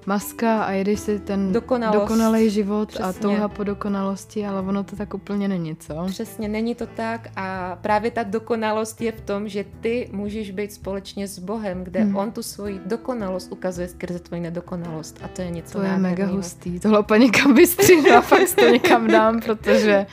[0.06, 2.00] maska a jedeš si ten Dokonalost.
[2.00, 3.04] dokonalý život Přesně.
[3.04, 5.94] a touha po dokonalosti, ale ono to tak úplně není, co?
[6.06, 10.72] Přesně, není to tak a právě ta dokonalost je v tom, že ty můžeš být
[10.72, 12.16] společně s Bohem, kde hmm.
[12.16, 16.26] On tu svoji dokonalost ukazuje skrze tvoji nedokonalost a to je něco To je mega
[16.26, 20.06] hustý, tohle úplně někam vystříhnu a fakt to někam dám, protože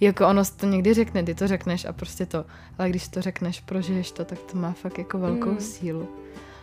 [0.00, 2.44] jako ono to někdy řekne, ty to řekneš a prostě to,
[2.78, 5.60] ale když to řekneš, prožiješ to, tak to má fakt jako velkou mm.
[5.60, 6.08] sílu.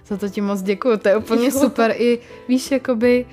[0.05, 1.95] Za to ti moc děkuju, to je úplně super.
[1.97, 3.25] I víš, jakoby,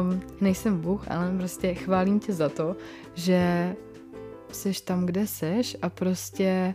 [0.00, 2.76] um, nejsem Bůh, ale prostě chválím tě za to,
[3.14, 3.74] že
[4.52, 6.74] jsi tam, kde seš a prostě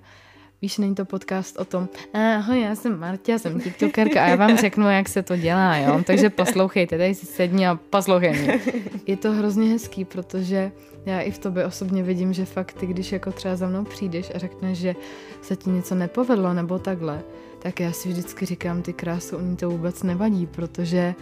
[0.61, 4.57] Víš, není to podcast o tom, ahoj, já jsem Marta, jsem tiktokerka a já vám
[4.57, 6.03] řeknu, jak se to dělá, jo?
[6.07, 8.59] Takže poslouchejte, tady si sedni a poslouchej mě.
[9.07, 10.71] Je to hrozně hezký, protože
[11.05, 14.31] já i v tobě osobně vidím, že fakt ty, když jako třeba za mnou přijdeš
[14.35, 14.95] a řekneš, že
[15.41, 17.23] se ti něco nepovedlo nebo takhle,
[17.59, 21.15] tak já si vždycky říkám, ty krásu, oni to vůbec nevadí, protože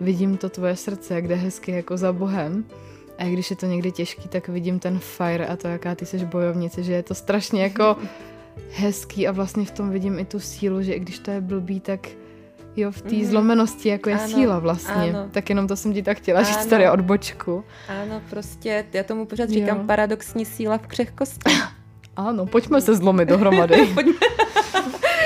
[0.00, 2.64] vidím to tvoje srdce, kde hezky jako za Bohem.
[3.18, 6.18] A když je to někdy těžký, tak vidím ten fire a to, jaká ty jsi
[6.18, 7.96] bojovnice, že je to strašně jako
[8.70, 11.80] hezký a vlastně v tom vidím i tu sílu, že i když to je blbý,
[11.80, 12.08] tak
[12.76, 13.24] jo, v té mm.
[13.24, 14.94] zlomenosti jako je ano, síla vlastně.
[14.94, 15.28] Ano.
[15.30, 17.64] Tak jenom to jsem ti tak chtěla říct tady odbočku.
[17.88, 19.84] Ano, prostě já tomu pořád říkám jo.
[19.86, 21.52] paradoxní síla v křehkosti.
[22.16, 23.86] Ano, pojďme se zlomit dohromady.
[23.94, 24.12] pojďme.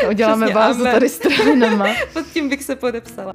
[0.10, 1.86] Uděláme vázu tady s travinama.
[2.12, 3.32] Pod tím bych se podepsala.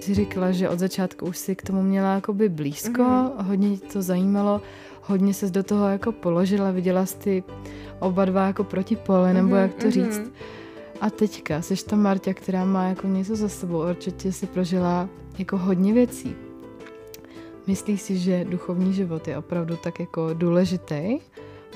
[0.00, 3.42] Jsi říkala, že od začátku už si k tomu měla jakoby blízko, mm-hmm.
[3.42, 4.62] hodně to zajímalo,
[5.02, 7.44] hodně se do toho jako položila, viděla jsi ty
[8.02, 9.90] oba dva jako protipole, nebo mm-hmm, jak to mm-hmm.
[9.90, 10.32] říct.
[11.00, 15.58] A teďka jsi ta Marta, která má jako něco za sebou, určitě si prožila jako
[15.58, 16.36] hodně věcí.
[17.66, 21.18] myslíš si, že duchovní život je opravdu tak jako důležitý?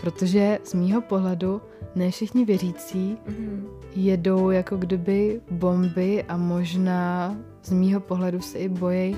[0.01, 1.61] Protože z mýho pohledu
[1.95, 3.65] ne všichni věřící mm-hmm.
[3.97, 9.17] jedou jako kdyby bomby a možná z mýho pohledu se i bojí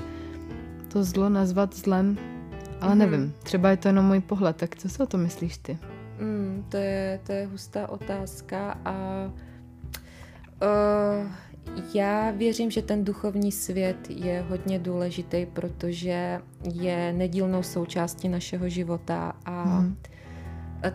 [0.87, 2.17] to zlo nazvat zlem,
[2.81, 2.97] ale mm-hmm.
[2.97, 5.77] nevím, třeba je to jenom můj pohled, tak co si o to myslíš ty?
[6.19, 9.25] Mm, to, je, to je hustá otázka a
[10.61, 11.31] uh,
[11.93, 16.41] já věřím, že ten duchovní svět je hodně důležitý, protože
[16.73, 19.95] je nedílnou součástí našeho života a mm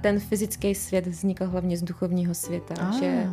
[0.00, 2.74] ten fyzický svět vznikl hlavně z duchovního světa.
[2.80, 2.98] Ah.
[2.98, 3.26] Že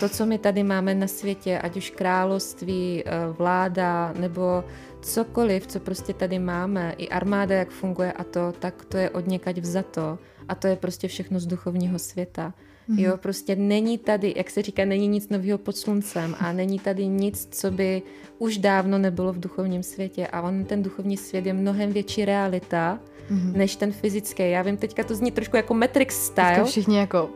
[0.00, 4.64] to, co my tady máme na světě, ať už království, eh, vláda nebo
[5.02, 9.26] cokoliv, co prostě tady máme, i armáda, jak funguje a to, tak to je od
[9.26, 10.18] někaď vzato.
[10.48, 12.54] A to je prostě všechno z duchovního světa.
[12.88, 12.98] Mm.
[12.98, 17.06] Jo, prostě není tady, jak se říká, není nic nového pod sluncem a není tady
[17.06, 18.02] nic, co by
[18.38, 20.26] už dávno nebylo v duchovním světě.
[20.26, 23.56] A on, ten duchovní svět je mnohem větší realita, mm-hmm.
[23.56, 24.50] než ten fyzický.
[24.50, 26.48] Já vím, teďka to zní trošku jako Matrix style.
[26.48, 27.30] Teďka všichni jako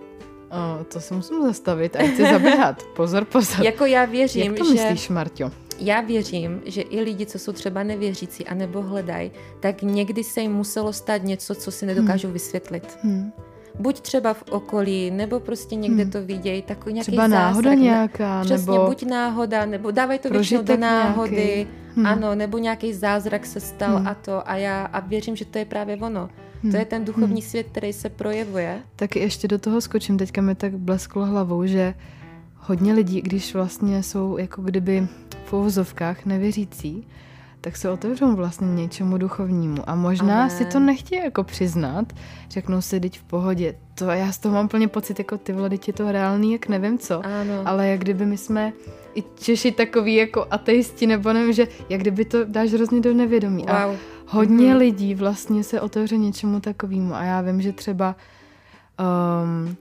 [0.50, 2.82] o, to se musím zastavit a chci zaběhat.
[2.96, 3.66] Pozor, pozor.
[3.66, 4.72] jako já věřím, Jak to že...
[4.72, 5.50] myslíš, Marťo?
[5.84, 10.40] Já věřím, že i lidi, co jsou třeba nevěřící a nebo hledají, tak někdy se
[10.40, 12.32] jim muselo stát něco, co si nedokážou hmm.
[12.32, 12.98] vysvětlit.
[13.02, 13.32] Hmm
[13.78, 16.12] buď třeba v okolí, nebo prostě někde hmm.
[16.12, 20.30] to vidějí, takový nějaký Třeba náhoda zásrak, nějaká, Přesně, nebo buď náhoda, nebo dávají to
[20.30, 21.66] většinou do náhody,
[21.96, 22.06] hmm.
[22.06, 24.06] ano, nebo nějaký zázrak se stal hmm.
[24.06, 26.28] a to a já a věřím, že to je právě ono.
[26.62, 26.72] Hmm.
[26.72, 27.50] To je ten duchovní hmm.
[27.50, 28.78] svět, který se projevuje.
[28.96, 31.94] Tak ještě do toho skočím, teďka mi tak blesklo hlavou, že
[32.62, 35.08] hodně lidí, když vlastně jsou jako kdyby
[35.44, 37.06] v uvozovkách nevěřící,
[37.60, 39.90] tak se otevřou vlastně něčemu duchovnímu.
[39.90, 40.50] A možná Amen.
[40.50, 42.12] si to nechtějí jako přiznat,
[42.50, 43.74] řeknou si, teď v pohodě.
[43.94, 46.98] To já z toho mám plně pocit, jako ty vole, je to reálný, jak nevím
[46.98, 47.26] co.
[47.26, 47.62] Ano.
[47.64, 48.72] Ale jak kdyby my jsme
[49.14, 53.62] i Češi takový jako ateisti, nebo nevím, že jak kdyby to dáš hrozně do nevědomí.
[53.62, 53.76] Wow.
[53.76, 53.96] A
[54.26, 54.76] hodně mm.
[54.76, 57.14] lidí vlastně se otevře něčemu takovému.
[57.14, 58.16] A já vím, že třeba
[58.98, 59.76] um,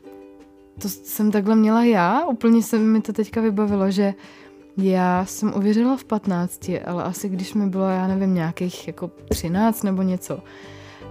[0.79, 4.13] to jsem takhle měla já, úplně se mi to teďka vybavilo, že
[4.77, 9.83] já jsem uvěřila v 15, ale asi když mi bylo, já nevím, nějakých jako 13
[9.83, 10.39] nebo něco,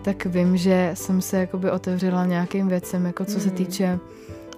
[0.03, 3.41] tak vím, že jsem se jakoby otevřela nějakým věcem, jako co mm.
[3.41, 3.99] se týče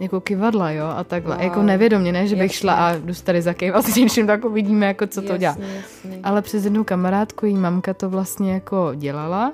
[0.01, 1.37] jako kivadla, jo, a takhle.
[1.37, 1.45] Wow.
[1.45, 2.59] Jako nevědomě, ne, že bych jasně.
[2.59, 5.57] šla a jdu tady zakývat s něčím, tak uvidíme, jako co jasně, to dělá.
[5.77, 6.21] Jasně.
[6.23, 9.53] Ale přes jednu kamarádku, jí mamka to vlastně jako dělala,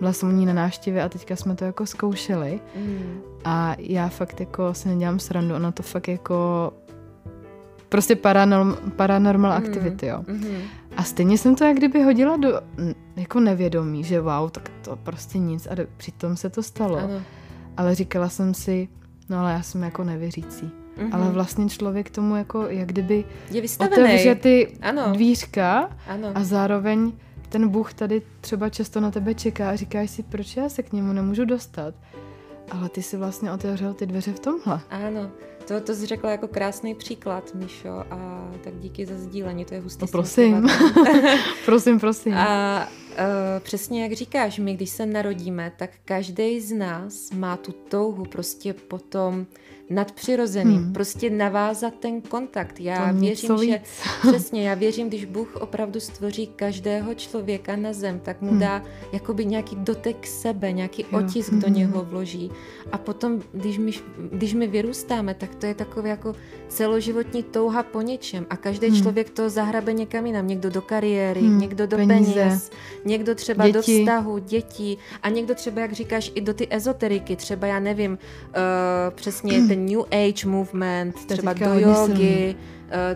[0.00, 2.60] byla jsem u ní na návštěvě a teďka jsme to jako zkoušeli.
[2.76, 3.20] Mm.
[3.44, 6.72] A já fakt jako se nedělám srandu, ona to fakt jako
[7.88, 9.56] prostě paranorm, paranormal mm.
[9.56, 10.22] activity, jo.
[10.22, 10.60] Mm-hmm.
[10.96, 12.60] A stejně jsem to jak kdyby hodila do
[13.16, 16.98] jako nevědomí, že wow, tak to prostě nic a do, přitom se to stalo.
[16.98, 17.22] Ano.
[17.76, 18.88] Ale říkala jsem si,
[19.28, 20.70] no ale já jsem jako nevěřící.
[20.98, 21.08] Mm-hmm.
[21.12, 25.12] Ale vlastně člověk tomu jako jak kdyby je otevře ty ano.
[25.12, 26.28] dvířka ano.
[26.34, 27.12] a zároveň
[27.50, 30.92] ten Bůh tady třeba často na tebe čeká a říkáš si, proč já se k
[30.92, 31.94] němu nemůžu dostat.
[32.70, 34.80] Ale ty si vlastně otevřel ty dveře v tomhle.
[34.90, 35.30] Ano,
[35.68, 39.80] to, to jsi řekla jako krásný příklad, Míšo, a tak díky za sdílení, to je
[39.80, 40.02] hustý.
[40.02, 40.66] No, prosím,
[41.64, 42.34] prosím, prosím.
[42.34, 42.88] A
[43.60, 48.72] přesně jak říkáš, my když se narodíme, tak každý z nás má tu touhu prostě
[48.74, 49.46] potom
[49.90, 50.92] nadpřirozeným, hmm.
[50.92, 52.80] prostě navázat ten kontakt.
[52.80, 53.80] Já to věřím, že
[54.28, 58.60] přesně, já věřím, když Bůh opravdu stvoří každého člověka na zem, tak mu hmm.
[58.60, 61.18] dá jakoby nějaký dotek sebe, nějaký jo.
[61.18, 61.60] otisk hmm.
[61.60, 62.50] do něho vloží.
[62.92, 63.92] A potom, když my,
[64.32, 66.34] když my vyrůstáme, tak to je takové jako
[66.68, 69.02] celoživotní touha po něčem a každý hmm.
[69.02, 70.46] člověk to zahrabe někam jinam.
[70.46, 71.58] Někdo do kariéry, hmm.
[71.58, 72.34] někdo do Peníze.
[72.34, 72.70] peněz,
[73.04, 73.74] někdo třeba děti.
[73.74, 78.12] do vztahu, dětí a někdo třeba, jak říkáš, i do ty ezoteriky, třeba já nevím,
[78.12, 78.56] uh,
[79.14, 82.54] přesně ten New Age movement, třeba do jogy,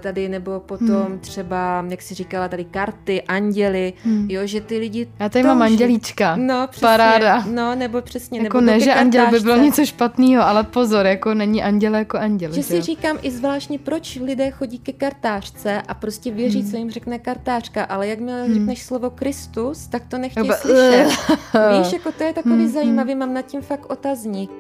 [0.01, 1.19] tady nebo potom hmm.
[1.19, 4.31] třeba, jak si říkala, tady karty, anděly, hmm.
[4.31, 5.09] jo, že ty lidi...
[5.19, 7.45] Já tady mám andělíčka, no, přesně, Paráda.
[7.51, 11.35] No, nebo přesně, jako nebo ne, že anděl by bylo něco špatného, ale pozor, jako
[11.35, 12.51] není anděl jako anděl.
[12.53, 16.71] Že, že si říkám i zvláštně, proč lidé chodí ke kartářce a prostě věří, hmm.
[16.71, 18.55] co jim řekne kartářka, ale jakmile hmm.
[18.55, 21.09] řekneš slovo Kristus, tak to nechtějí slyšet.
[21.79, 22.73] Víš, jako to je takový hmm.
[22.73, 24.51] zajímavý, mám nad tím fakt otazník.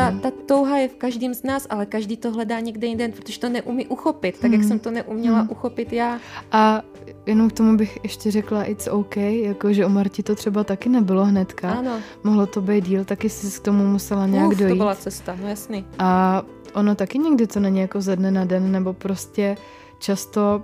[0.00, 3.40] Ta, ta touha je v každém z nás, ale každý to hledá někde jinde, protože
[3.40, 4.68] to neumí uchopit, tak jak hmm.
[4.68, 5.50] jsem to neuměla hmm.
[5.50, 6.18] uchopit já.
[6.52, 6.82] A
[7.26, 11.24] jenom k tomu bych ještě řekla it's OK, jakože u Marti to třeba taky nebylo
[11.24, 11.70] hnedka.
[11.70, 11.98] Ano.
[12.24, 14.70] Mohlo to být díl, taky jsi k tomu musela nějak Uf, dojít.
[14.70, 15.84] to byla cesta, no jasný.
[15.98, 16.42] A
[16.74, 19.56] ono taky někdy to není jako ze dne na den, nebo prostě
[19.98, 20.62] často,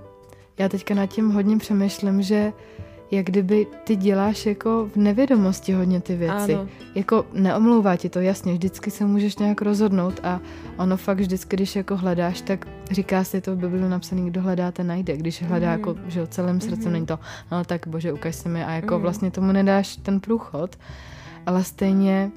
[0.59, 2.53] já teďka nad tím hodně přemýšlím, že
[3.11, 6.55] jak kdyby ty děláš jako v nevědomosti hodně ty věci.
[6.55, 6.69] Ano.
[6.95, 10.41] Jako neomlouvá ti to, jasně, vždycky se můžeš nějak rozhodnout a
[10.77, 14.85] ono fakt vždycky, když jako hledáš, tak říká se to v Bibli napsaný, kdo hledáte,
[14.85, 15.17] najde.
[15.17, 15.73] Když hledá mm.
[15.73, 16.93] jako, že celým srdcem, mm.
[16.93, 17.19] není to,
[17.53, 19.03] no tak bože, ukaž se mi a jako mm.
[19.03, 20.77] vlastně tomu nedáš ten průchod,
[21.47, 22.31] ale stejně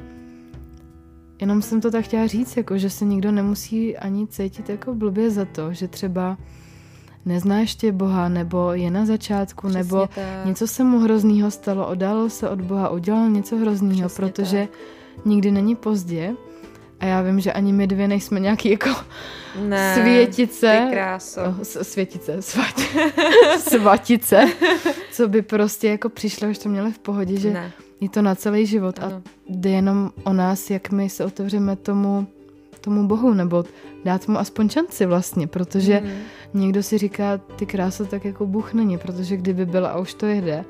[1.41, 5.31] jenom jsem to tak chtěla říct, jako, že se nikdo nemusí ani cítit jako blbě
[5.31, 6.37] za to, že třeba
[7.25, 10.45] nezná ještě Boha, nebo je na začátku, Přesně nebo tak.
[10.45, 15.25] něco se mu hroznýho stalo, oddálil se od Boha, udělal něco hroznýho, Přesně protože tak.
[15.25, 16.33] nikdy není pozdě.
[16.99, 18.89] A já vím, že ani my dvě nejsme nějaký jako
[19.67, 20.81] ne, světice.
[20.85, 21.41] Ty kráso.
[21.47, 22.79] Oh, světice, svat,
[23.69, 24.47] svatice,
[25.11, 27.71] co by prostě jako přišlo, už to měli v pohodě, že ne.
[28.01, 29.15] je to na celý život ano.
[29.15, 32.27] a jde jenom o nás, jak my se otevřeme tomu,
[32.79, 33.63] tomu Bohu, nebo
[34.05, 36.09] dát mu aspoň šanci vlastně, protože mm.
[36.53, 40.25] někdo si říká, ty krása tak jako Bůh není, protože kdyby byla a už to
[40.25, 40.65] jede,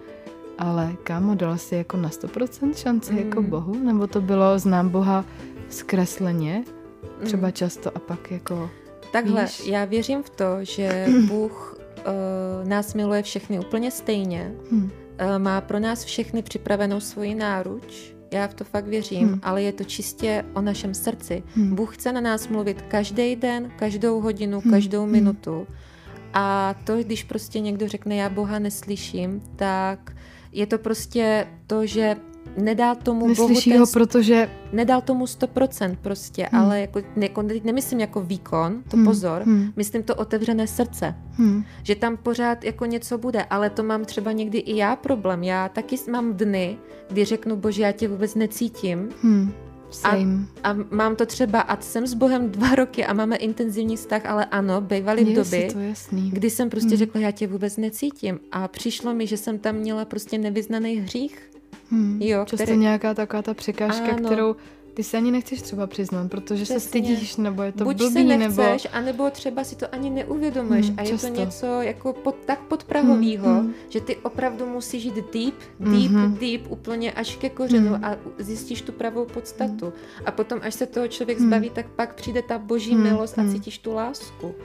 [0.57, 3.19] ale kámo, dala si jako na 100% šanci mm.
[3.19, 5.25] jako Bohu, nebo to bylo znám Boha
[5.69, 6.63] zkresleně,
[7.23, 7.53] třeba mm.
[7.53, 8.69] často a pak jako...
[9.11, 9.67] Takhle, víš?
[9.67, 14.83] já věřím v to, že Bůh uh, nás miluje všechny úplně stejně, mm.
[14.83, 14.89] uh,
[15.37, 19.39] má pro nás všechny připravenou svoji náruč, já v to fakt věřím, hmm.
[19.43, 21.43] ale je to čistě o našem srdci.
[21.55, 21.75] Hmm.
[21.75, 24.71] Bůh chce na nás mluvit každý den, každou hodinu, hmm.
[24.71, 25.11] každou hmm.
[25.11, 25.67] minutu.
[26.33, 30.15] A to, když prostě někdo řekne, já Boha neslyším, tak
[30.51, 32.15] je to prostě to, že
[32.59, 34.49] nedá tomu Neslyší Bohu ten, ho, protože...
[34.73, 36.61] Nedal tomu 100% prostě, hmm.
[36.61, 39.05] ale jako, jako, nemyslím jako výkon, to hmm.
[39.05, 39.73] pozor, hmm.
[39.75, 41.15] myslím to otevřené srdce.
[41.31, 41.63] Hmm.
[41.83, 45.43] Že tam pořád jako něco bude, ale to mám třeba někdy i já problém.
[45.43, 46.77] Já taky mám dny,
[47.09, 49.09] kdy řeknu, bože, já tě vůbec necítím.
[49.23, 49.51] Hmm.
[49.91, 50.45] Same.
[50.63, 54.25] A, a mám to třeba, a jsem s Bohem dva roky a máme intenzivní vztah,
[54.25, 56.31] ale ano, bývaly v doby, to jasný.
[56.31, 56.97] kdy jsem prostě hmm.
[56.97, 58.39] řekla, já tě vůbec necítím.
[58.51, 61.48] A přišlo mi, že jsem tam měla prostě nevyznaný hřích.
[61.91, 62.21] Hmm.
[62.21, 62.77] Jo, Často který...
[62.77, 64.25] nějaká taková ta překážka, ano.
[64.25, 64.55] kterou
[64.93, 66.79] ty se ani nechceš třeba přiznat, protože Přesně.
[66.79, 68.95] se stydíš, nebo je to Buď blbý, se nechceš, nebo...
[68.95, 71.27] anebo třeba si to ani neuvědomuješ hmm, a je často.
[71.27, 73.73] to něco jako pod, tak podprahovýho, hmm, hmm.
[73.89, 76.37] že ty opravdu musíš jít deep, deep, hmm.
[76.39, 78.05] deep, úplně až ke kořenu hmm.
[78.05, 79.85] a zjistíš tu pravou podstatu.
[79.85, 80.25] Hmm.
[80.25, 81.47] A potom, až se toho člověk hmm.
[81.47, 83.03] zbaví, tak pak přijde ta boží hmm.
[83.03, 83.49] milost hmm.
[83.49, 84.55] a cítíš tu lásku.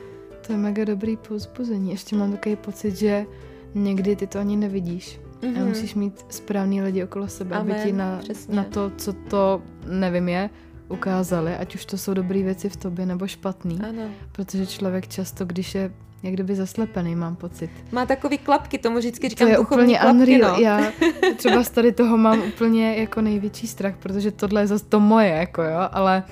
[0.46, 1.90] To je mega dobrý pozbuzení.
[1.90, 3.26] Ještě mám takový pocit, že
[3.74, 5.20] někdy ty to ani nevidíš.
[5.44, 5.62] Mm-hmm.
[5.62, 9.62] A musíš mít správný lidi okolo sebe, Amen, aby ti na, na to, co to,
[9.86, 10.50] nevím, je,
[10.88, 13.80] ukázali, ať už to jsou dobré věci v tobě nebo špatný.
[13.88, 14.02] Ano.
[14.32, 15.90] Protože člověk často, když je
[16.24, 17.70] jak kdyby zaslepený, mám pocit.
[17.92, 20.56] Má takový klapky, tomu vždycky říkám to je úplně klapky, unreal.
[20.56, 20.62] No.
[20.62, 20.92] Já
[21.36, 25.28] třeba z tady toho mám úplně jako největší strach, protože tohle je zase to moje,
[25.28, 26.22] jako jo, ale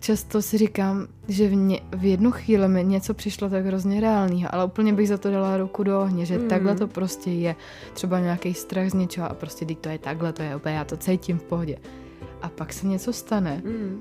[0.00, 4.54] často si říkám, že v, ně, v jednu chvíli mi něco přišlo tak hrozně reálného,
[4.54, 6.48] ale úplně bych za to dala ruku do ohně, že mm.
[6.48, 7.56] takhle to prostě je.
[7.92, 10.84] Třeba nějaký strach z něčeho a prostě teď to je takhle, to je úplně, já
[10.84, 11.76] to cítím v pohodě.
[12.42, 13.62] A pak se něco stane.
[13.64, 14.00] Mm.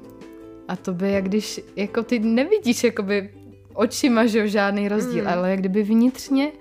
[0.67, 3.29] A to by, jak když, jako ty nevidíš, jakoby
[3.73, 5.29] očima, že žádný rozdíl, mm.
[5.29, 6.51] ale jak kdyby vnitřně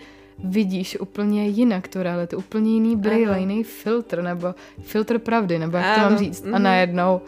[0.45, 5.87] vidíš úplně jinak tu realitu, úplně jiný brýle, jiný filtr, nebo filtr pravdy, nebo jak
[5.87, 5.95] ano.
[5.95, 6.45] to mám říct.
[6.45, 6.55] Mm.
[6.55, 6.65] A mhm.
[6.65, 7.21] najednou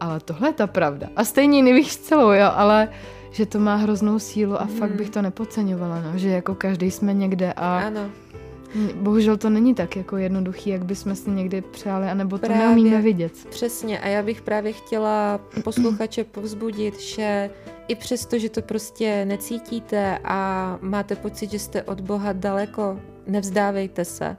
[0.00, 1.08] ale tohle je ta pravda.
[1.16, 2.88] A stejně nevíš celou, jo, ale
[3.30, 4.76] že to má hroznou sílu a hmm.
[4.76, 8.10] fakt bych to nepodceňovala, no, že jako každý jsme někde a ano.
[8.94, 13.02] bohužel to není tak jako jednoduchý, jak bychom si někdy přáli, anebo to právě, neumíme
[13.02, 13.32] vidět.
[13.50, 17.50] Přesně a já bych právě chtěla posluchače povzbudit, že
[17.88, 24.04] i přesto, že to prostě necítíte a máte pocit, že jste od Boha daleko, nevzdávejte
[24.04, 24.36] se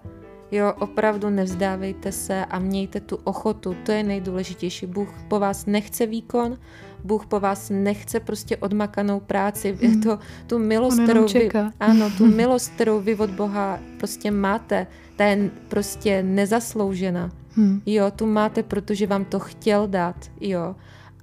[0.52, 4.86] Jo, opravdu nevzdávejte se a mějte tu ochotu, to je nejdůležitější.
[4.86, 6.58] Bůh po vás nechce výkon,
[7.04, 9.78] Bůh po vás nechce prostě odmakanou práci.
[9.80, 10.02] Je hmm.
[10.02, 15.24] to tu milost, kterou vy, ano, tu milost, kterou vy od Boha prostě máte, ta
[15.24, 17.32] je prostě nezasloužena.
[17.56, 17.82] Hmm.
[17.86, 20.76] Jo, tu máte, protože vám to chtěl dát, jo.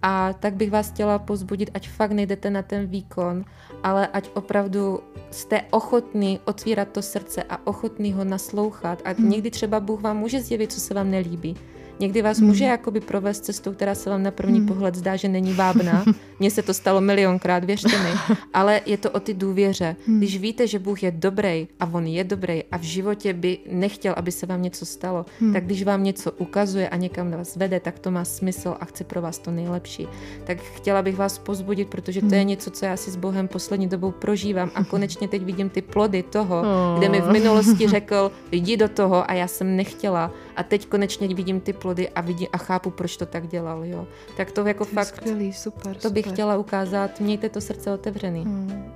[0.03, 3.45] A tak bych vás chtěla pozbudit, ať fakt nejdete na ten výkon,
[3.83, 5.01] ale ať opravdu
[5.33, 9.03] jste ochotný otvírat to srdce a ochotný ho naslouchat.
[9.05, 9.31] A hmm.
[9.31, 11.57] někdy třeba Bůh vám může zjevit, co se vám nelíbí.
[12.01, 12.47] Někdy vás hmm.
[12.47, 14.69] může jakoby provést cestou, která se vám na první hmm.
[14.69, 16.05] pohled zdá, že není vábná.
[16.39, 18.37] Mně se to stalo milionkrát, věřte mi.
[18.55, 19.97] Ale je to o ty důvěře.
[20.07, 20.19] Hmm.
[20.19, 24.15] Když víte, že Bůh je dobrý a on je dobrý a v životě by nechtěl,
[24.17, 25.53] aby se vám něco stalo, hmm.
[25.53, 29.05] tak když vám něco ukazuje a někam vás vede, tak to má smysl a chce
[29.05, 30.09] pro vás to nejlepší.
[30.45, 32.49] Tak chtěla bych vás pozbudit, protože to je hmm.
[32.49, 36.23] něco, co já si s Bohem poslední dobou prožívám a konečně teď vidím ty plody
[36.23, 36.63] toho,
[36.99, 37.33] kde mi v oh.
[37.33, 42.09] minulosti řekl, jdi do toho a já jsem nechtěla a teď konečně vidím ty plody
[42.09, 44.07] a vidím a chápu, proč to tak dělal, jo.
[44.37, 46.35] Tak to jako to fakt, skvělý, super, to bych super.
[46.35, 48.45] chtěla ukázat, mějte to srdce otevřený.
[48.45, 48.93] Hmm,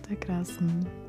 [0.00, 1.05] to je krásný.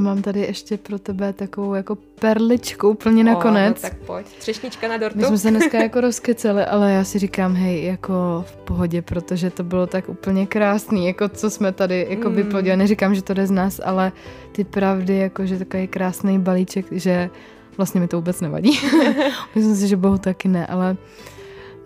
[0.00, 3.84] Mám tady ještě pro tebe takovou jako perličku úplně nakonec.
[3.84, 5.18] O, no tak pojď, třešnička na dortu.
[5.18, 9.50] My jsme se dneska jako rozkeceli, ale já si říkám, hej, jako v pohodě, protože
[9.50, 12.78] to bylo tak úplně krásný, jako co jsme tady jako by mm.
[12.78, 14.12] Neříkám, že to jde z nás, ale
[14.52, 17.30] ty pravdy, jako že takový krásný balíček, že
[17.76, 18.80] vlastně mi to vůbec nevadí.
[19.54, 20.96] Myslím si, že bohu taky ne, ale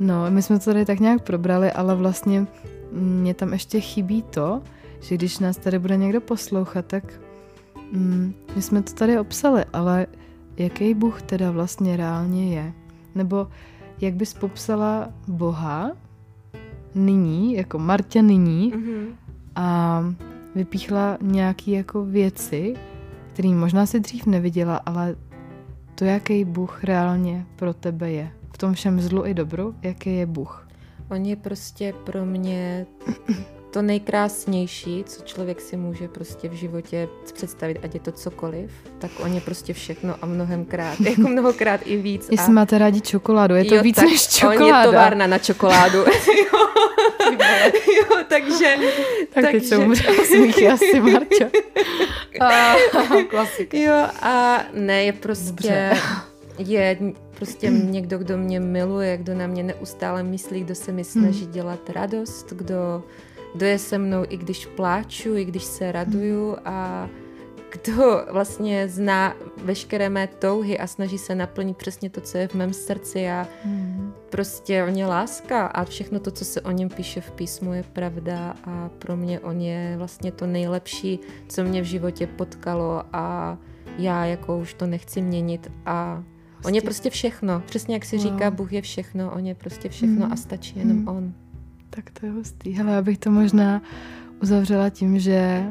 [0.00, 2.46] no, my jsme to tady tak nějak probrali, ale vlastně
[2.92, 4.62] mě tam ještě chybí to,
[5.00, 7.04] že když nás tady bude někdo poslouchat, tak
[7.94, 10.06] mm, my jsme to tady obsali, ale
[10.56, 12.72] jaký Bůh teda vlastně reálně je?
[13.14, 13.48] Nebo
[14.00, 15.92] jak bys popsala Boha
[16.94, 19.06] nyní, jako Martě nyní mm-hmm.
[19.56, 20.00] a
[20.54, 22.74] vypíchla nějaký jako věci,
[23.32, 25.16] které možná si dřív neviděla, ale
[25.94, 28.32] to, jaký Bůh reálně pro tebe je.
[28.52, 30.68] V tom všem zlu i dobru, jaký je Bůh.
[31.10, 32.86] On je prostě pro mě
[33.74, 39.10] to nejkrásnější, co člověk si může prostě v životě představit, ať je to cokoliv, tak
[39.18, 42.28] on je prostě všechno a mnohemkrát, jako mnohokrát i víc.
[42.30, 42.50] Jestli a...
[42.50, 44.78] máte rádi čokoládu, je to jo, víc tak než čokoláda.
[44.78, 45.98] On je továrna na čokoládu.
[47.96, 48.76] jo, takže...
[49.34, 49.50] Tak takže...
[49.52, 50.08] teď se umře
[50.72, 51.44] asi, Marčo.
[53.28, 53.78] klasika.
[53.78, 55.50] Jo, a ne, je prostě...
[55.50, 55.96] Dobře.
[56.58, 56.98] Je
[57.34, 61.52] prostě někdo, kdo mě miluje, kdo na mě neustále myslí, kdo se mi snaží hmm.
[61.52, 63.02] dělat radost, kdo
[63.54, 67.08] kdo je se mnou, i když pláču, i když se raduju a
[67.82, 69.34] kdo vlastně zná
[69.64, 73.48] veškeré mé touhy a snaží se naplnit přesně to, co je v mém srdci a
[73.64, 74.12] mm.
[74.30, 77.82] prostě on je láska a všechno to, co se o něm píše v písmu, je
[77.82, 83.58] pravda a pro mě on je vlastně to nejlepší, co mě v životě potkalo a
[83.98, 86.24] já jako už to nechci měnit a
[86.64, 87.62] on je prostě všechno.
[87.66, 88.26] Přesně jak si wow.
[88.26, 90.32] říká, Bůh je všechno, on je prostě všechno mm.
[90.32, 91.08] a stačí jenom mm.
[91.08, 91.43] on.
[91.94, 92.72] Tak to je hustý.
[92.72, 93.82] Hele, já bych to možná
[94.42, 95.64] uzavřela tím, že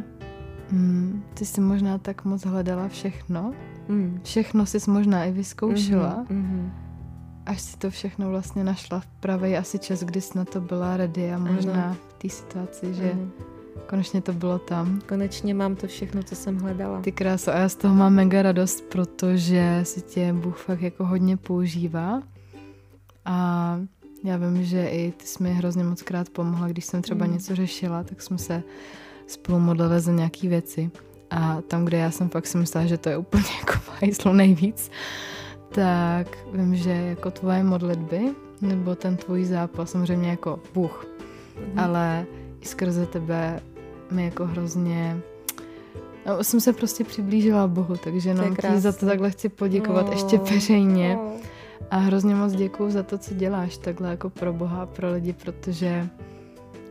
[0.71, 3.53] mm, ty jsi možná tak moc hledala všechno.
[3.87, 4.19] Mm.
[4.23, 6.25] Všechno jsi možná i vyzkoušela.
[6.29, 6.71] Mm-hmm,
[7.45, 10.97] Až si to všechno vlastně našla v pravý asi čas, kdy jsi na to byla
[10.97, 11.95] ready a možná ano.
[12.09, 13.31] v té situaci, že mm.
[13.89, 15.01] konečně to bylo tam.
[15.09, 17.01] Konečně mám to všechno, co jsem hledala.
[17.01, 21.05] Ty kráso, a já z toho mám mega radost, protože si tě Bůh fakt jako
[21.05, 22.21] hodně používá.
[23.25, 23.79] A
[24.23, 27.33] já vím, že i ty jsi mi hrozně moc krát pomohla, když jsem třeba mm.
[27.33, 28.63] něco řešila, tak jsme se
[29.27, 30.91] spolu modlili za nějaké věci.
[31.29, 34.91] A tam, kde já jsem fakt si myslela, že to je úplně jako hajzlo nejvíc,
[35.69, 38.21] tak vím, že jako tvoje modlitby,
[38.61, 41.07] nebo ten tvůj zápas, samozřejmě jako Bůh,
[41.57, 41.79] mm.
[41.79, 42.25] ale
[42.61, 43.59] i skrze tebe
[44.11, 45.21] mi jako hrozně
[46.25, 48.35] No, jsem se prostě přiblížila Bohu, takže
[48.71, 50.11] ti za to takhle chci poděkovat oh.
[50.11, 51.17] ještě veřejně.
[51.21, 51.31] Oh.
[51.91, 55.33] A hrozně moc děkuju za to, co děláš takhle jako pro Boha a pro lidi,
[55.33, 56.09] protože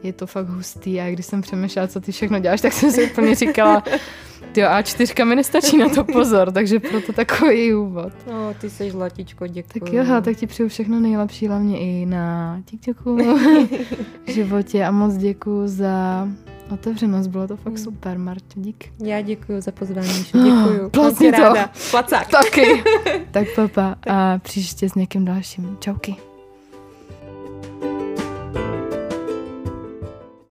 [0.02, 3.10] je to fakt hustý a když jsem přemýšlela, co ty všechno děláš, tak jsem si
[3.10, 3.82] úplně říkala,
[4.52, 8.12] ty A4 mi nestačí na to pozor, takže proto takový úvod.
[8.26, 9.80] No, ty jsi zlatičko, děkuji.
[9.80, 13.16] Tak jo, tak ti přeju všechno nejlepší, hlavně i na TikToku,
[14.26, 16.28] v životě a moc děkuju za
[16.72, 17.84] otevřenost, bylo to fakt hmm.
[17.84, 18.92] super, Marta, dík.
[19.04, 20.90] Já děkuji za pozvání, děkuji.
[20.90, 21.54] Placni to.
[21.90, 22.28] Placák.
[22.28, 22.84] Taky.
[23.30, 25.76] tak papa a příště s někým dalším.
[25.80, 26.31] Čauky.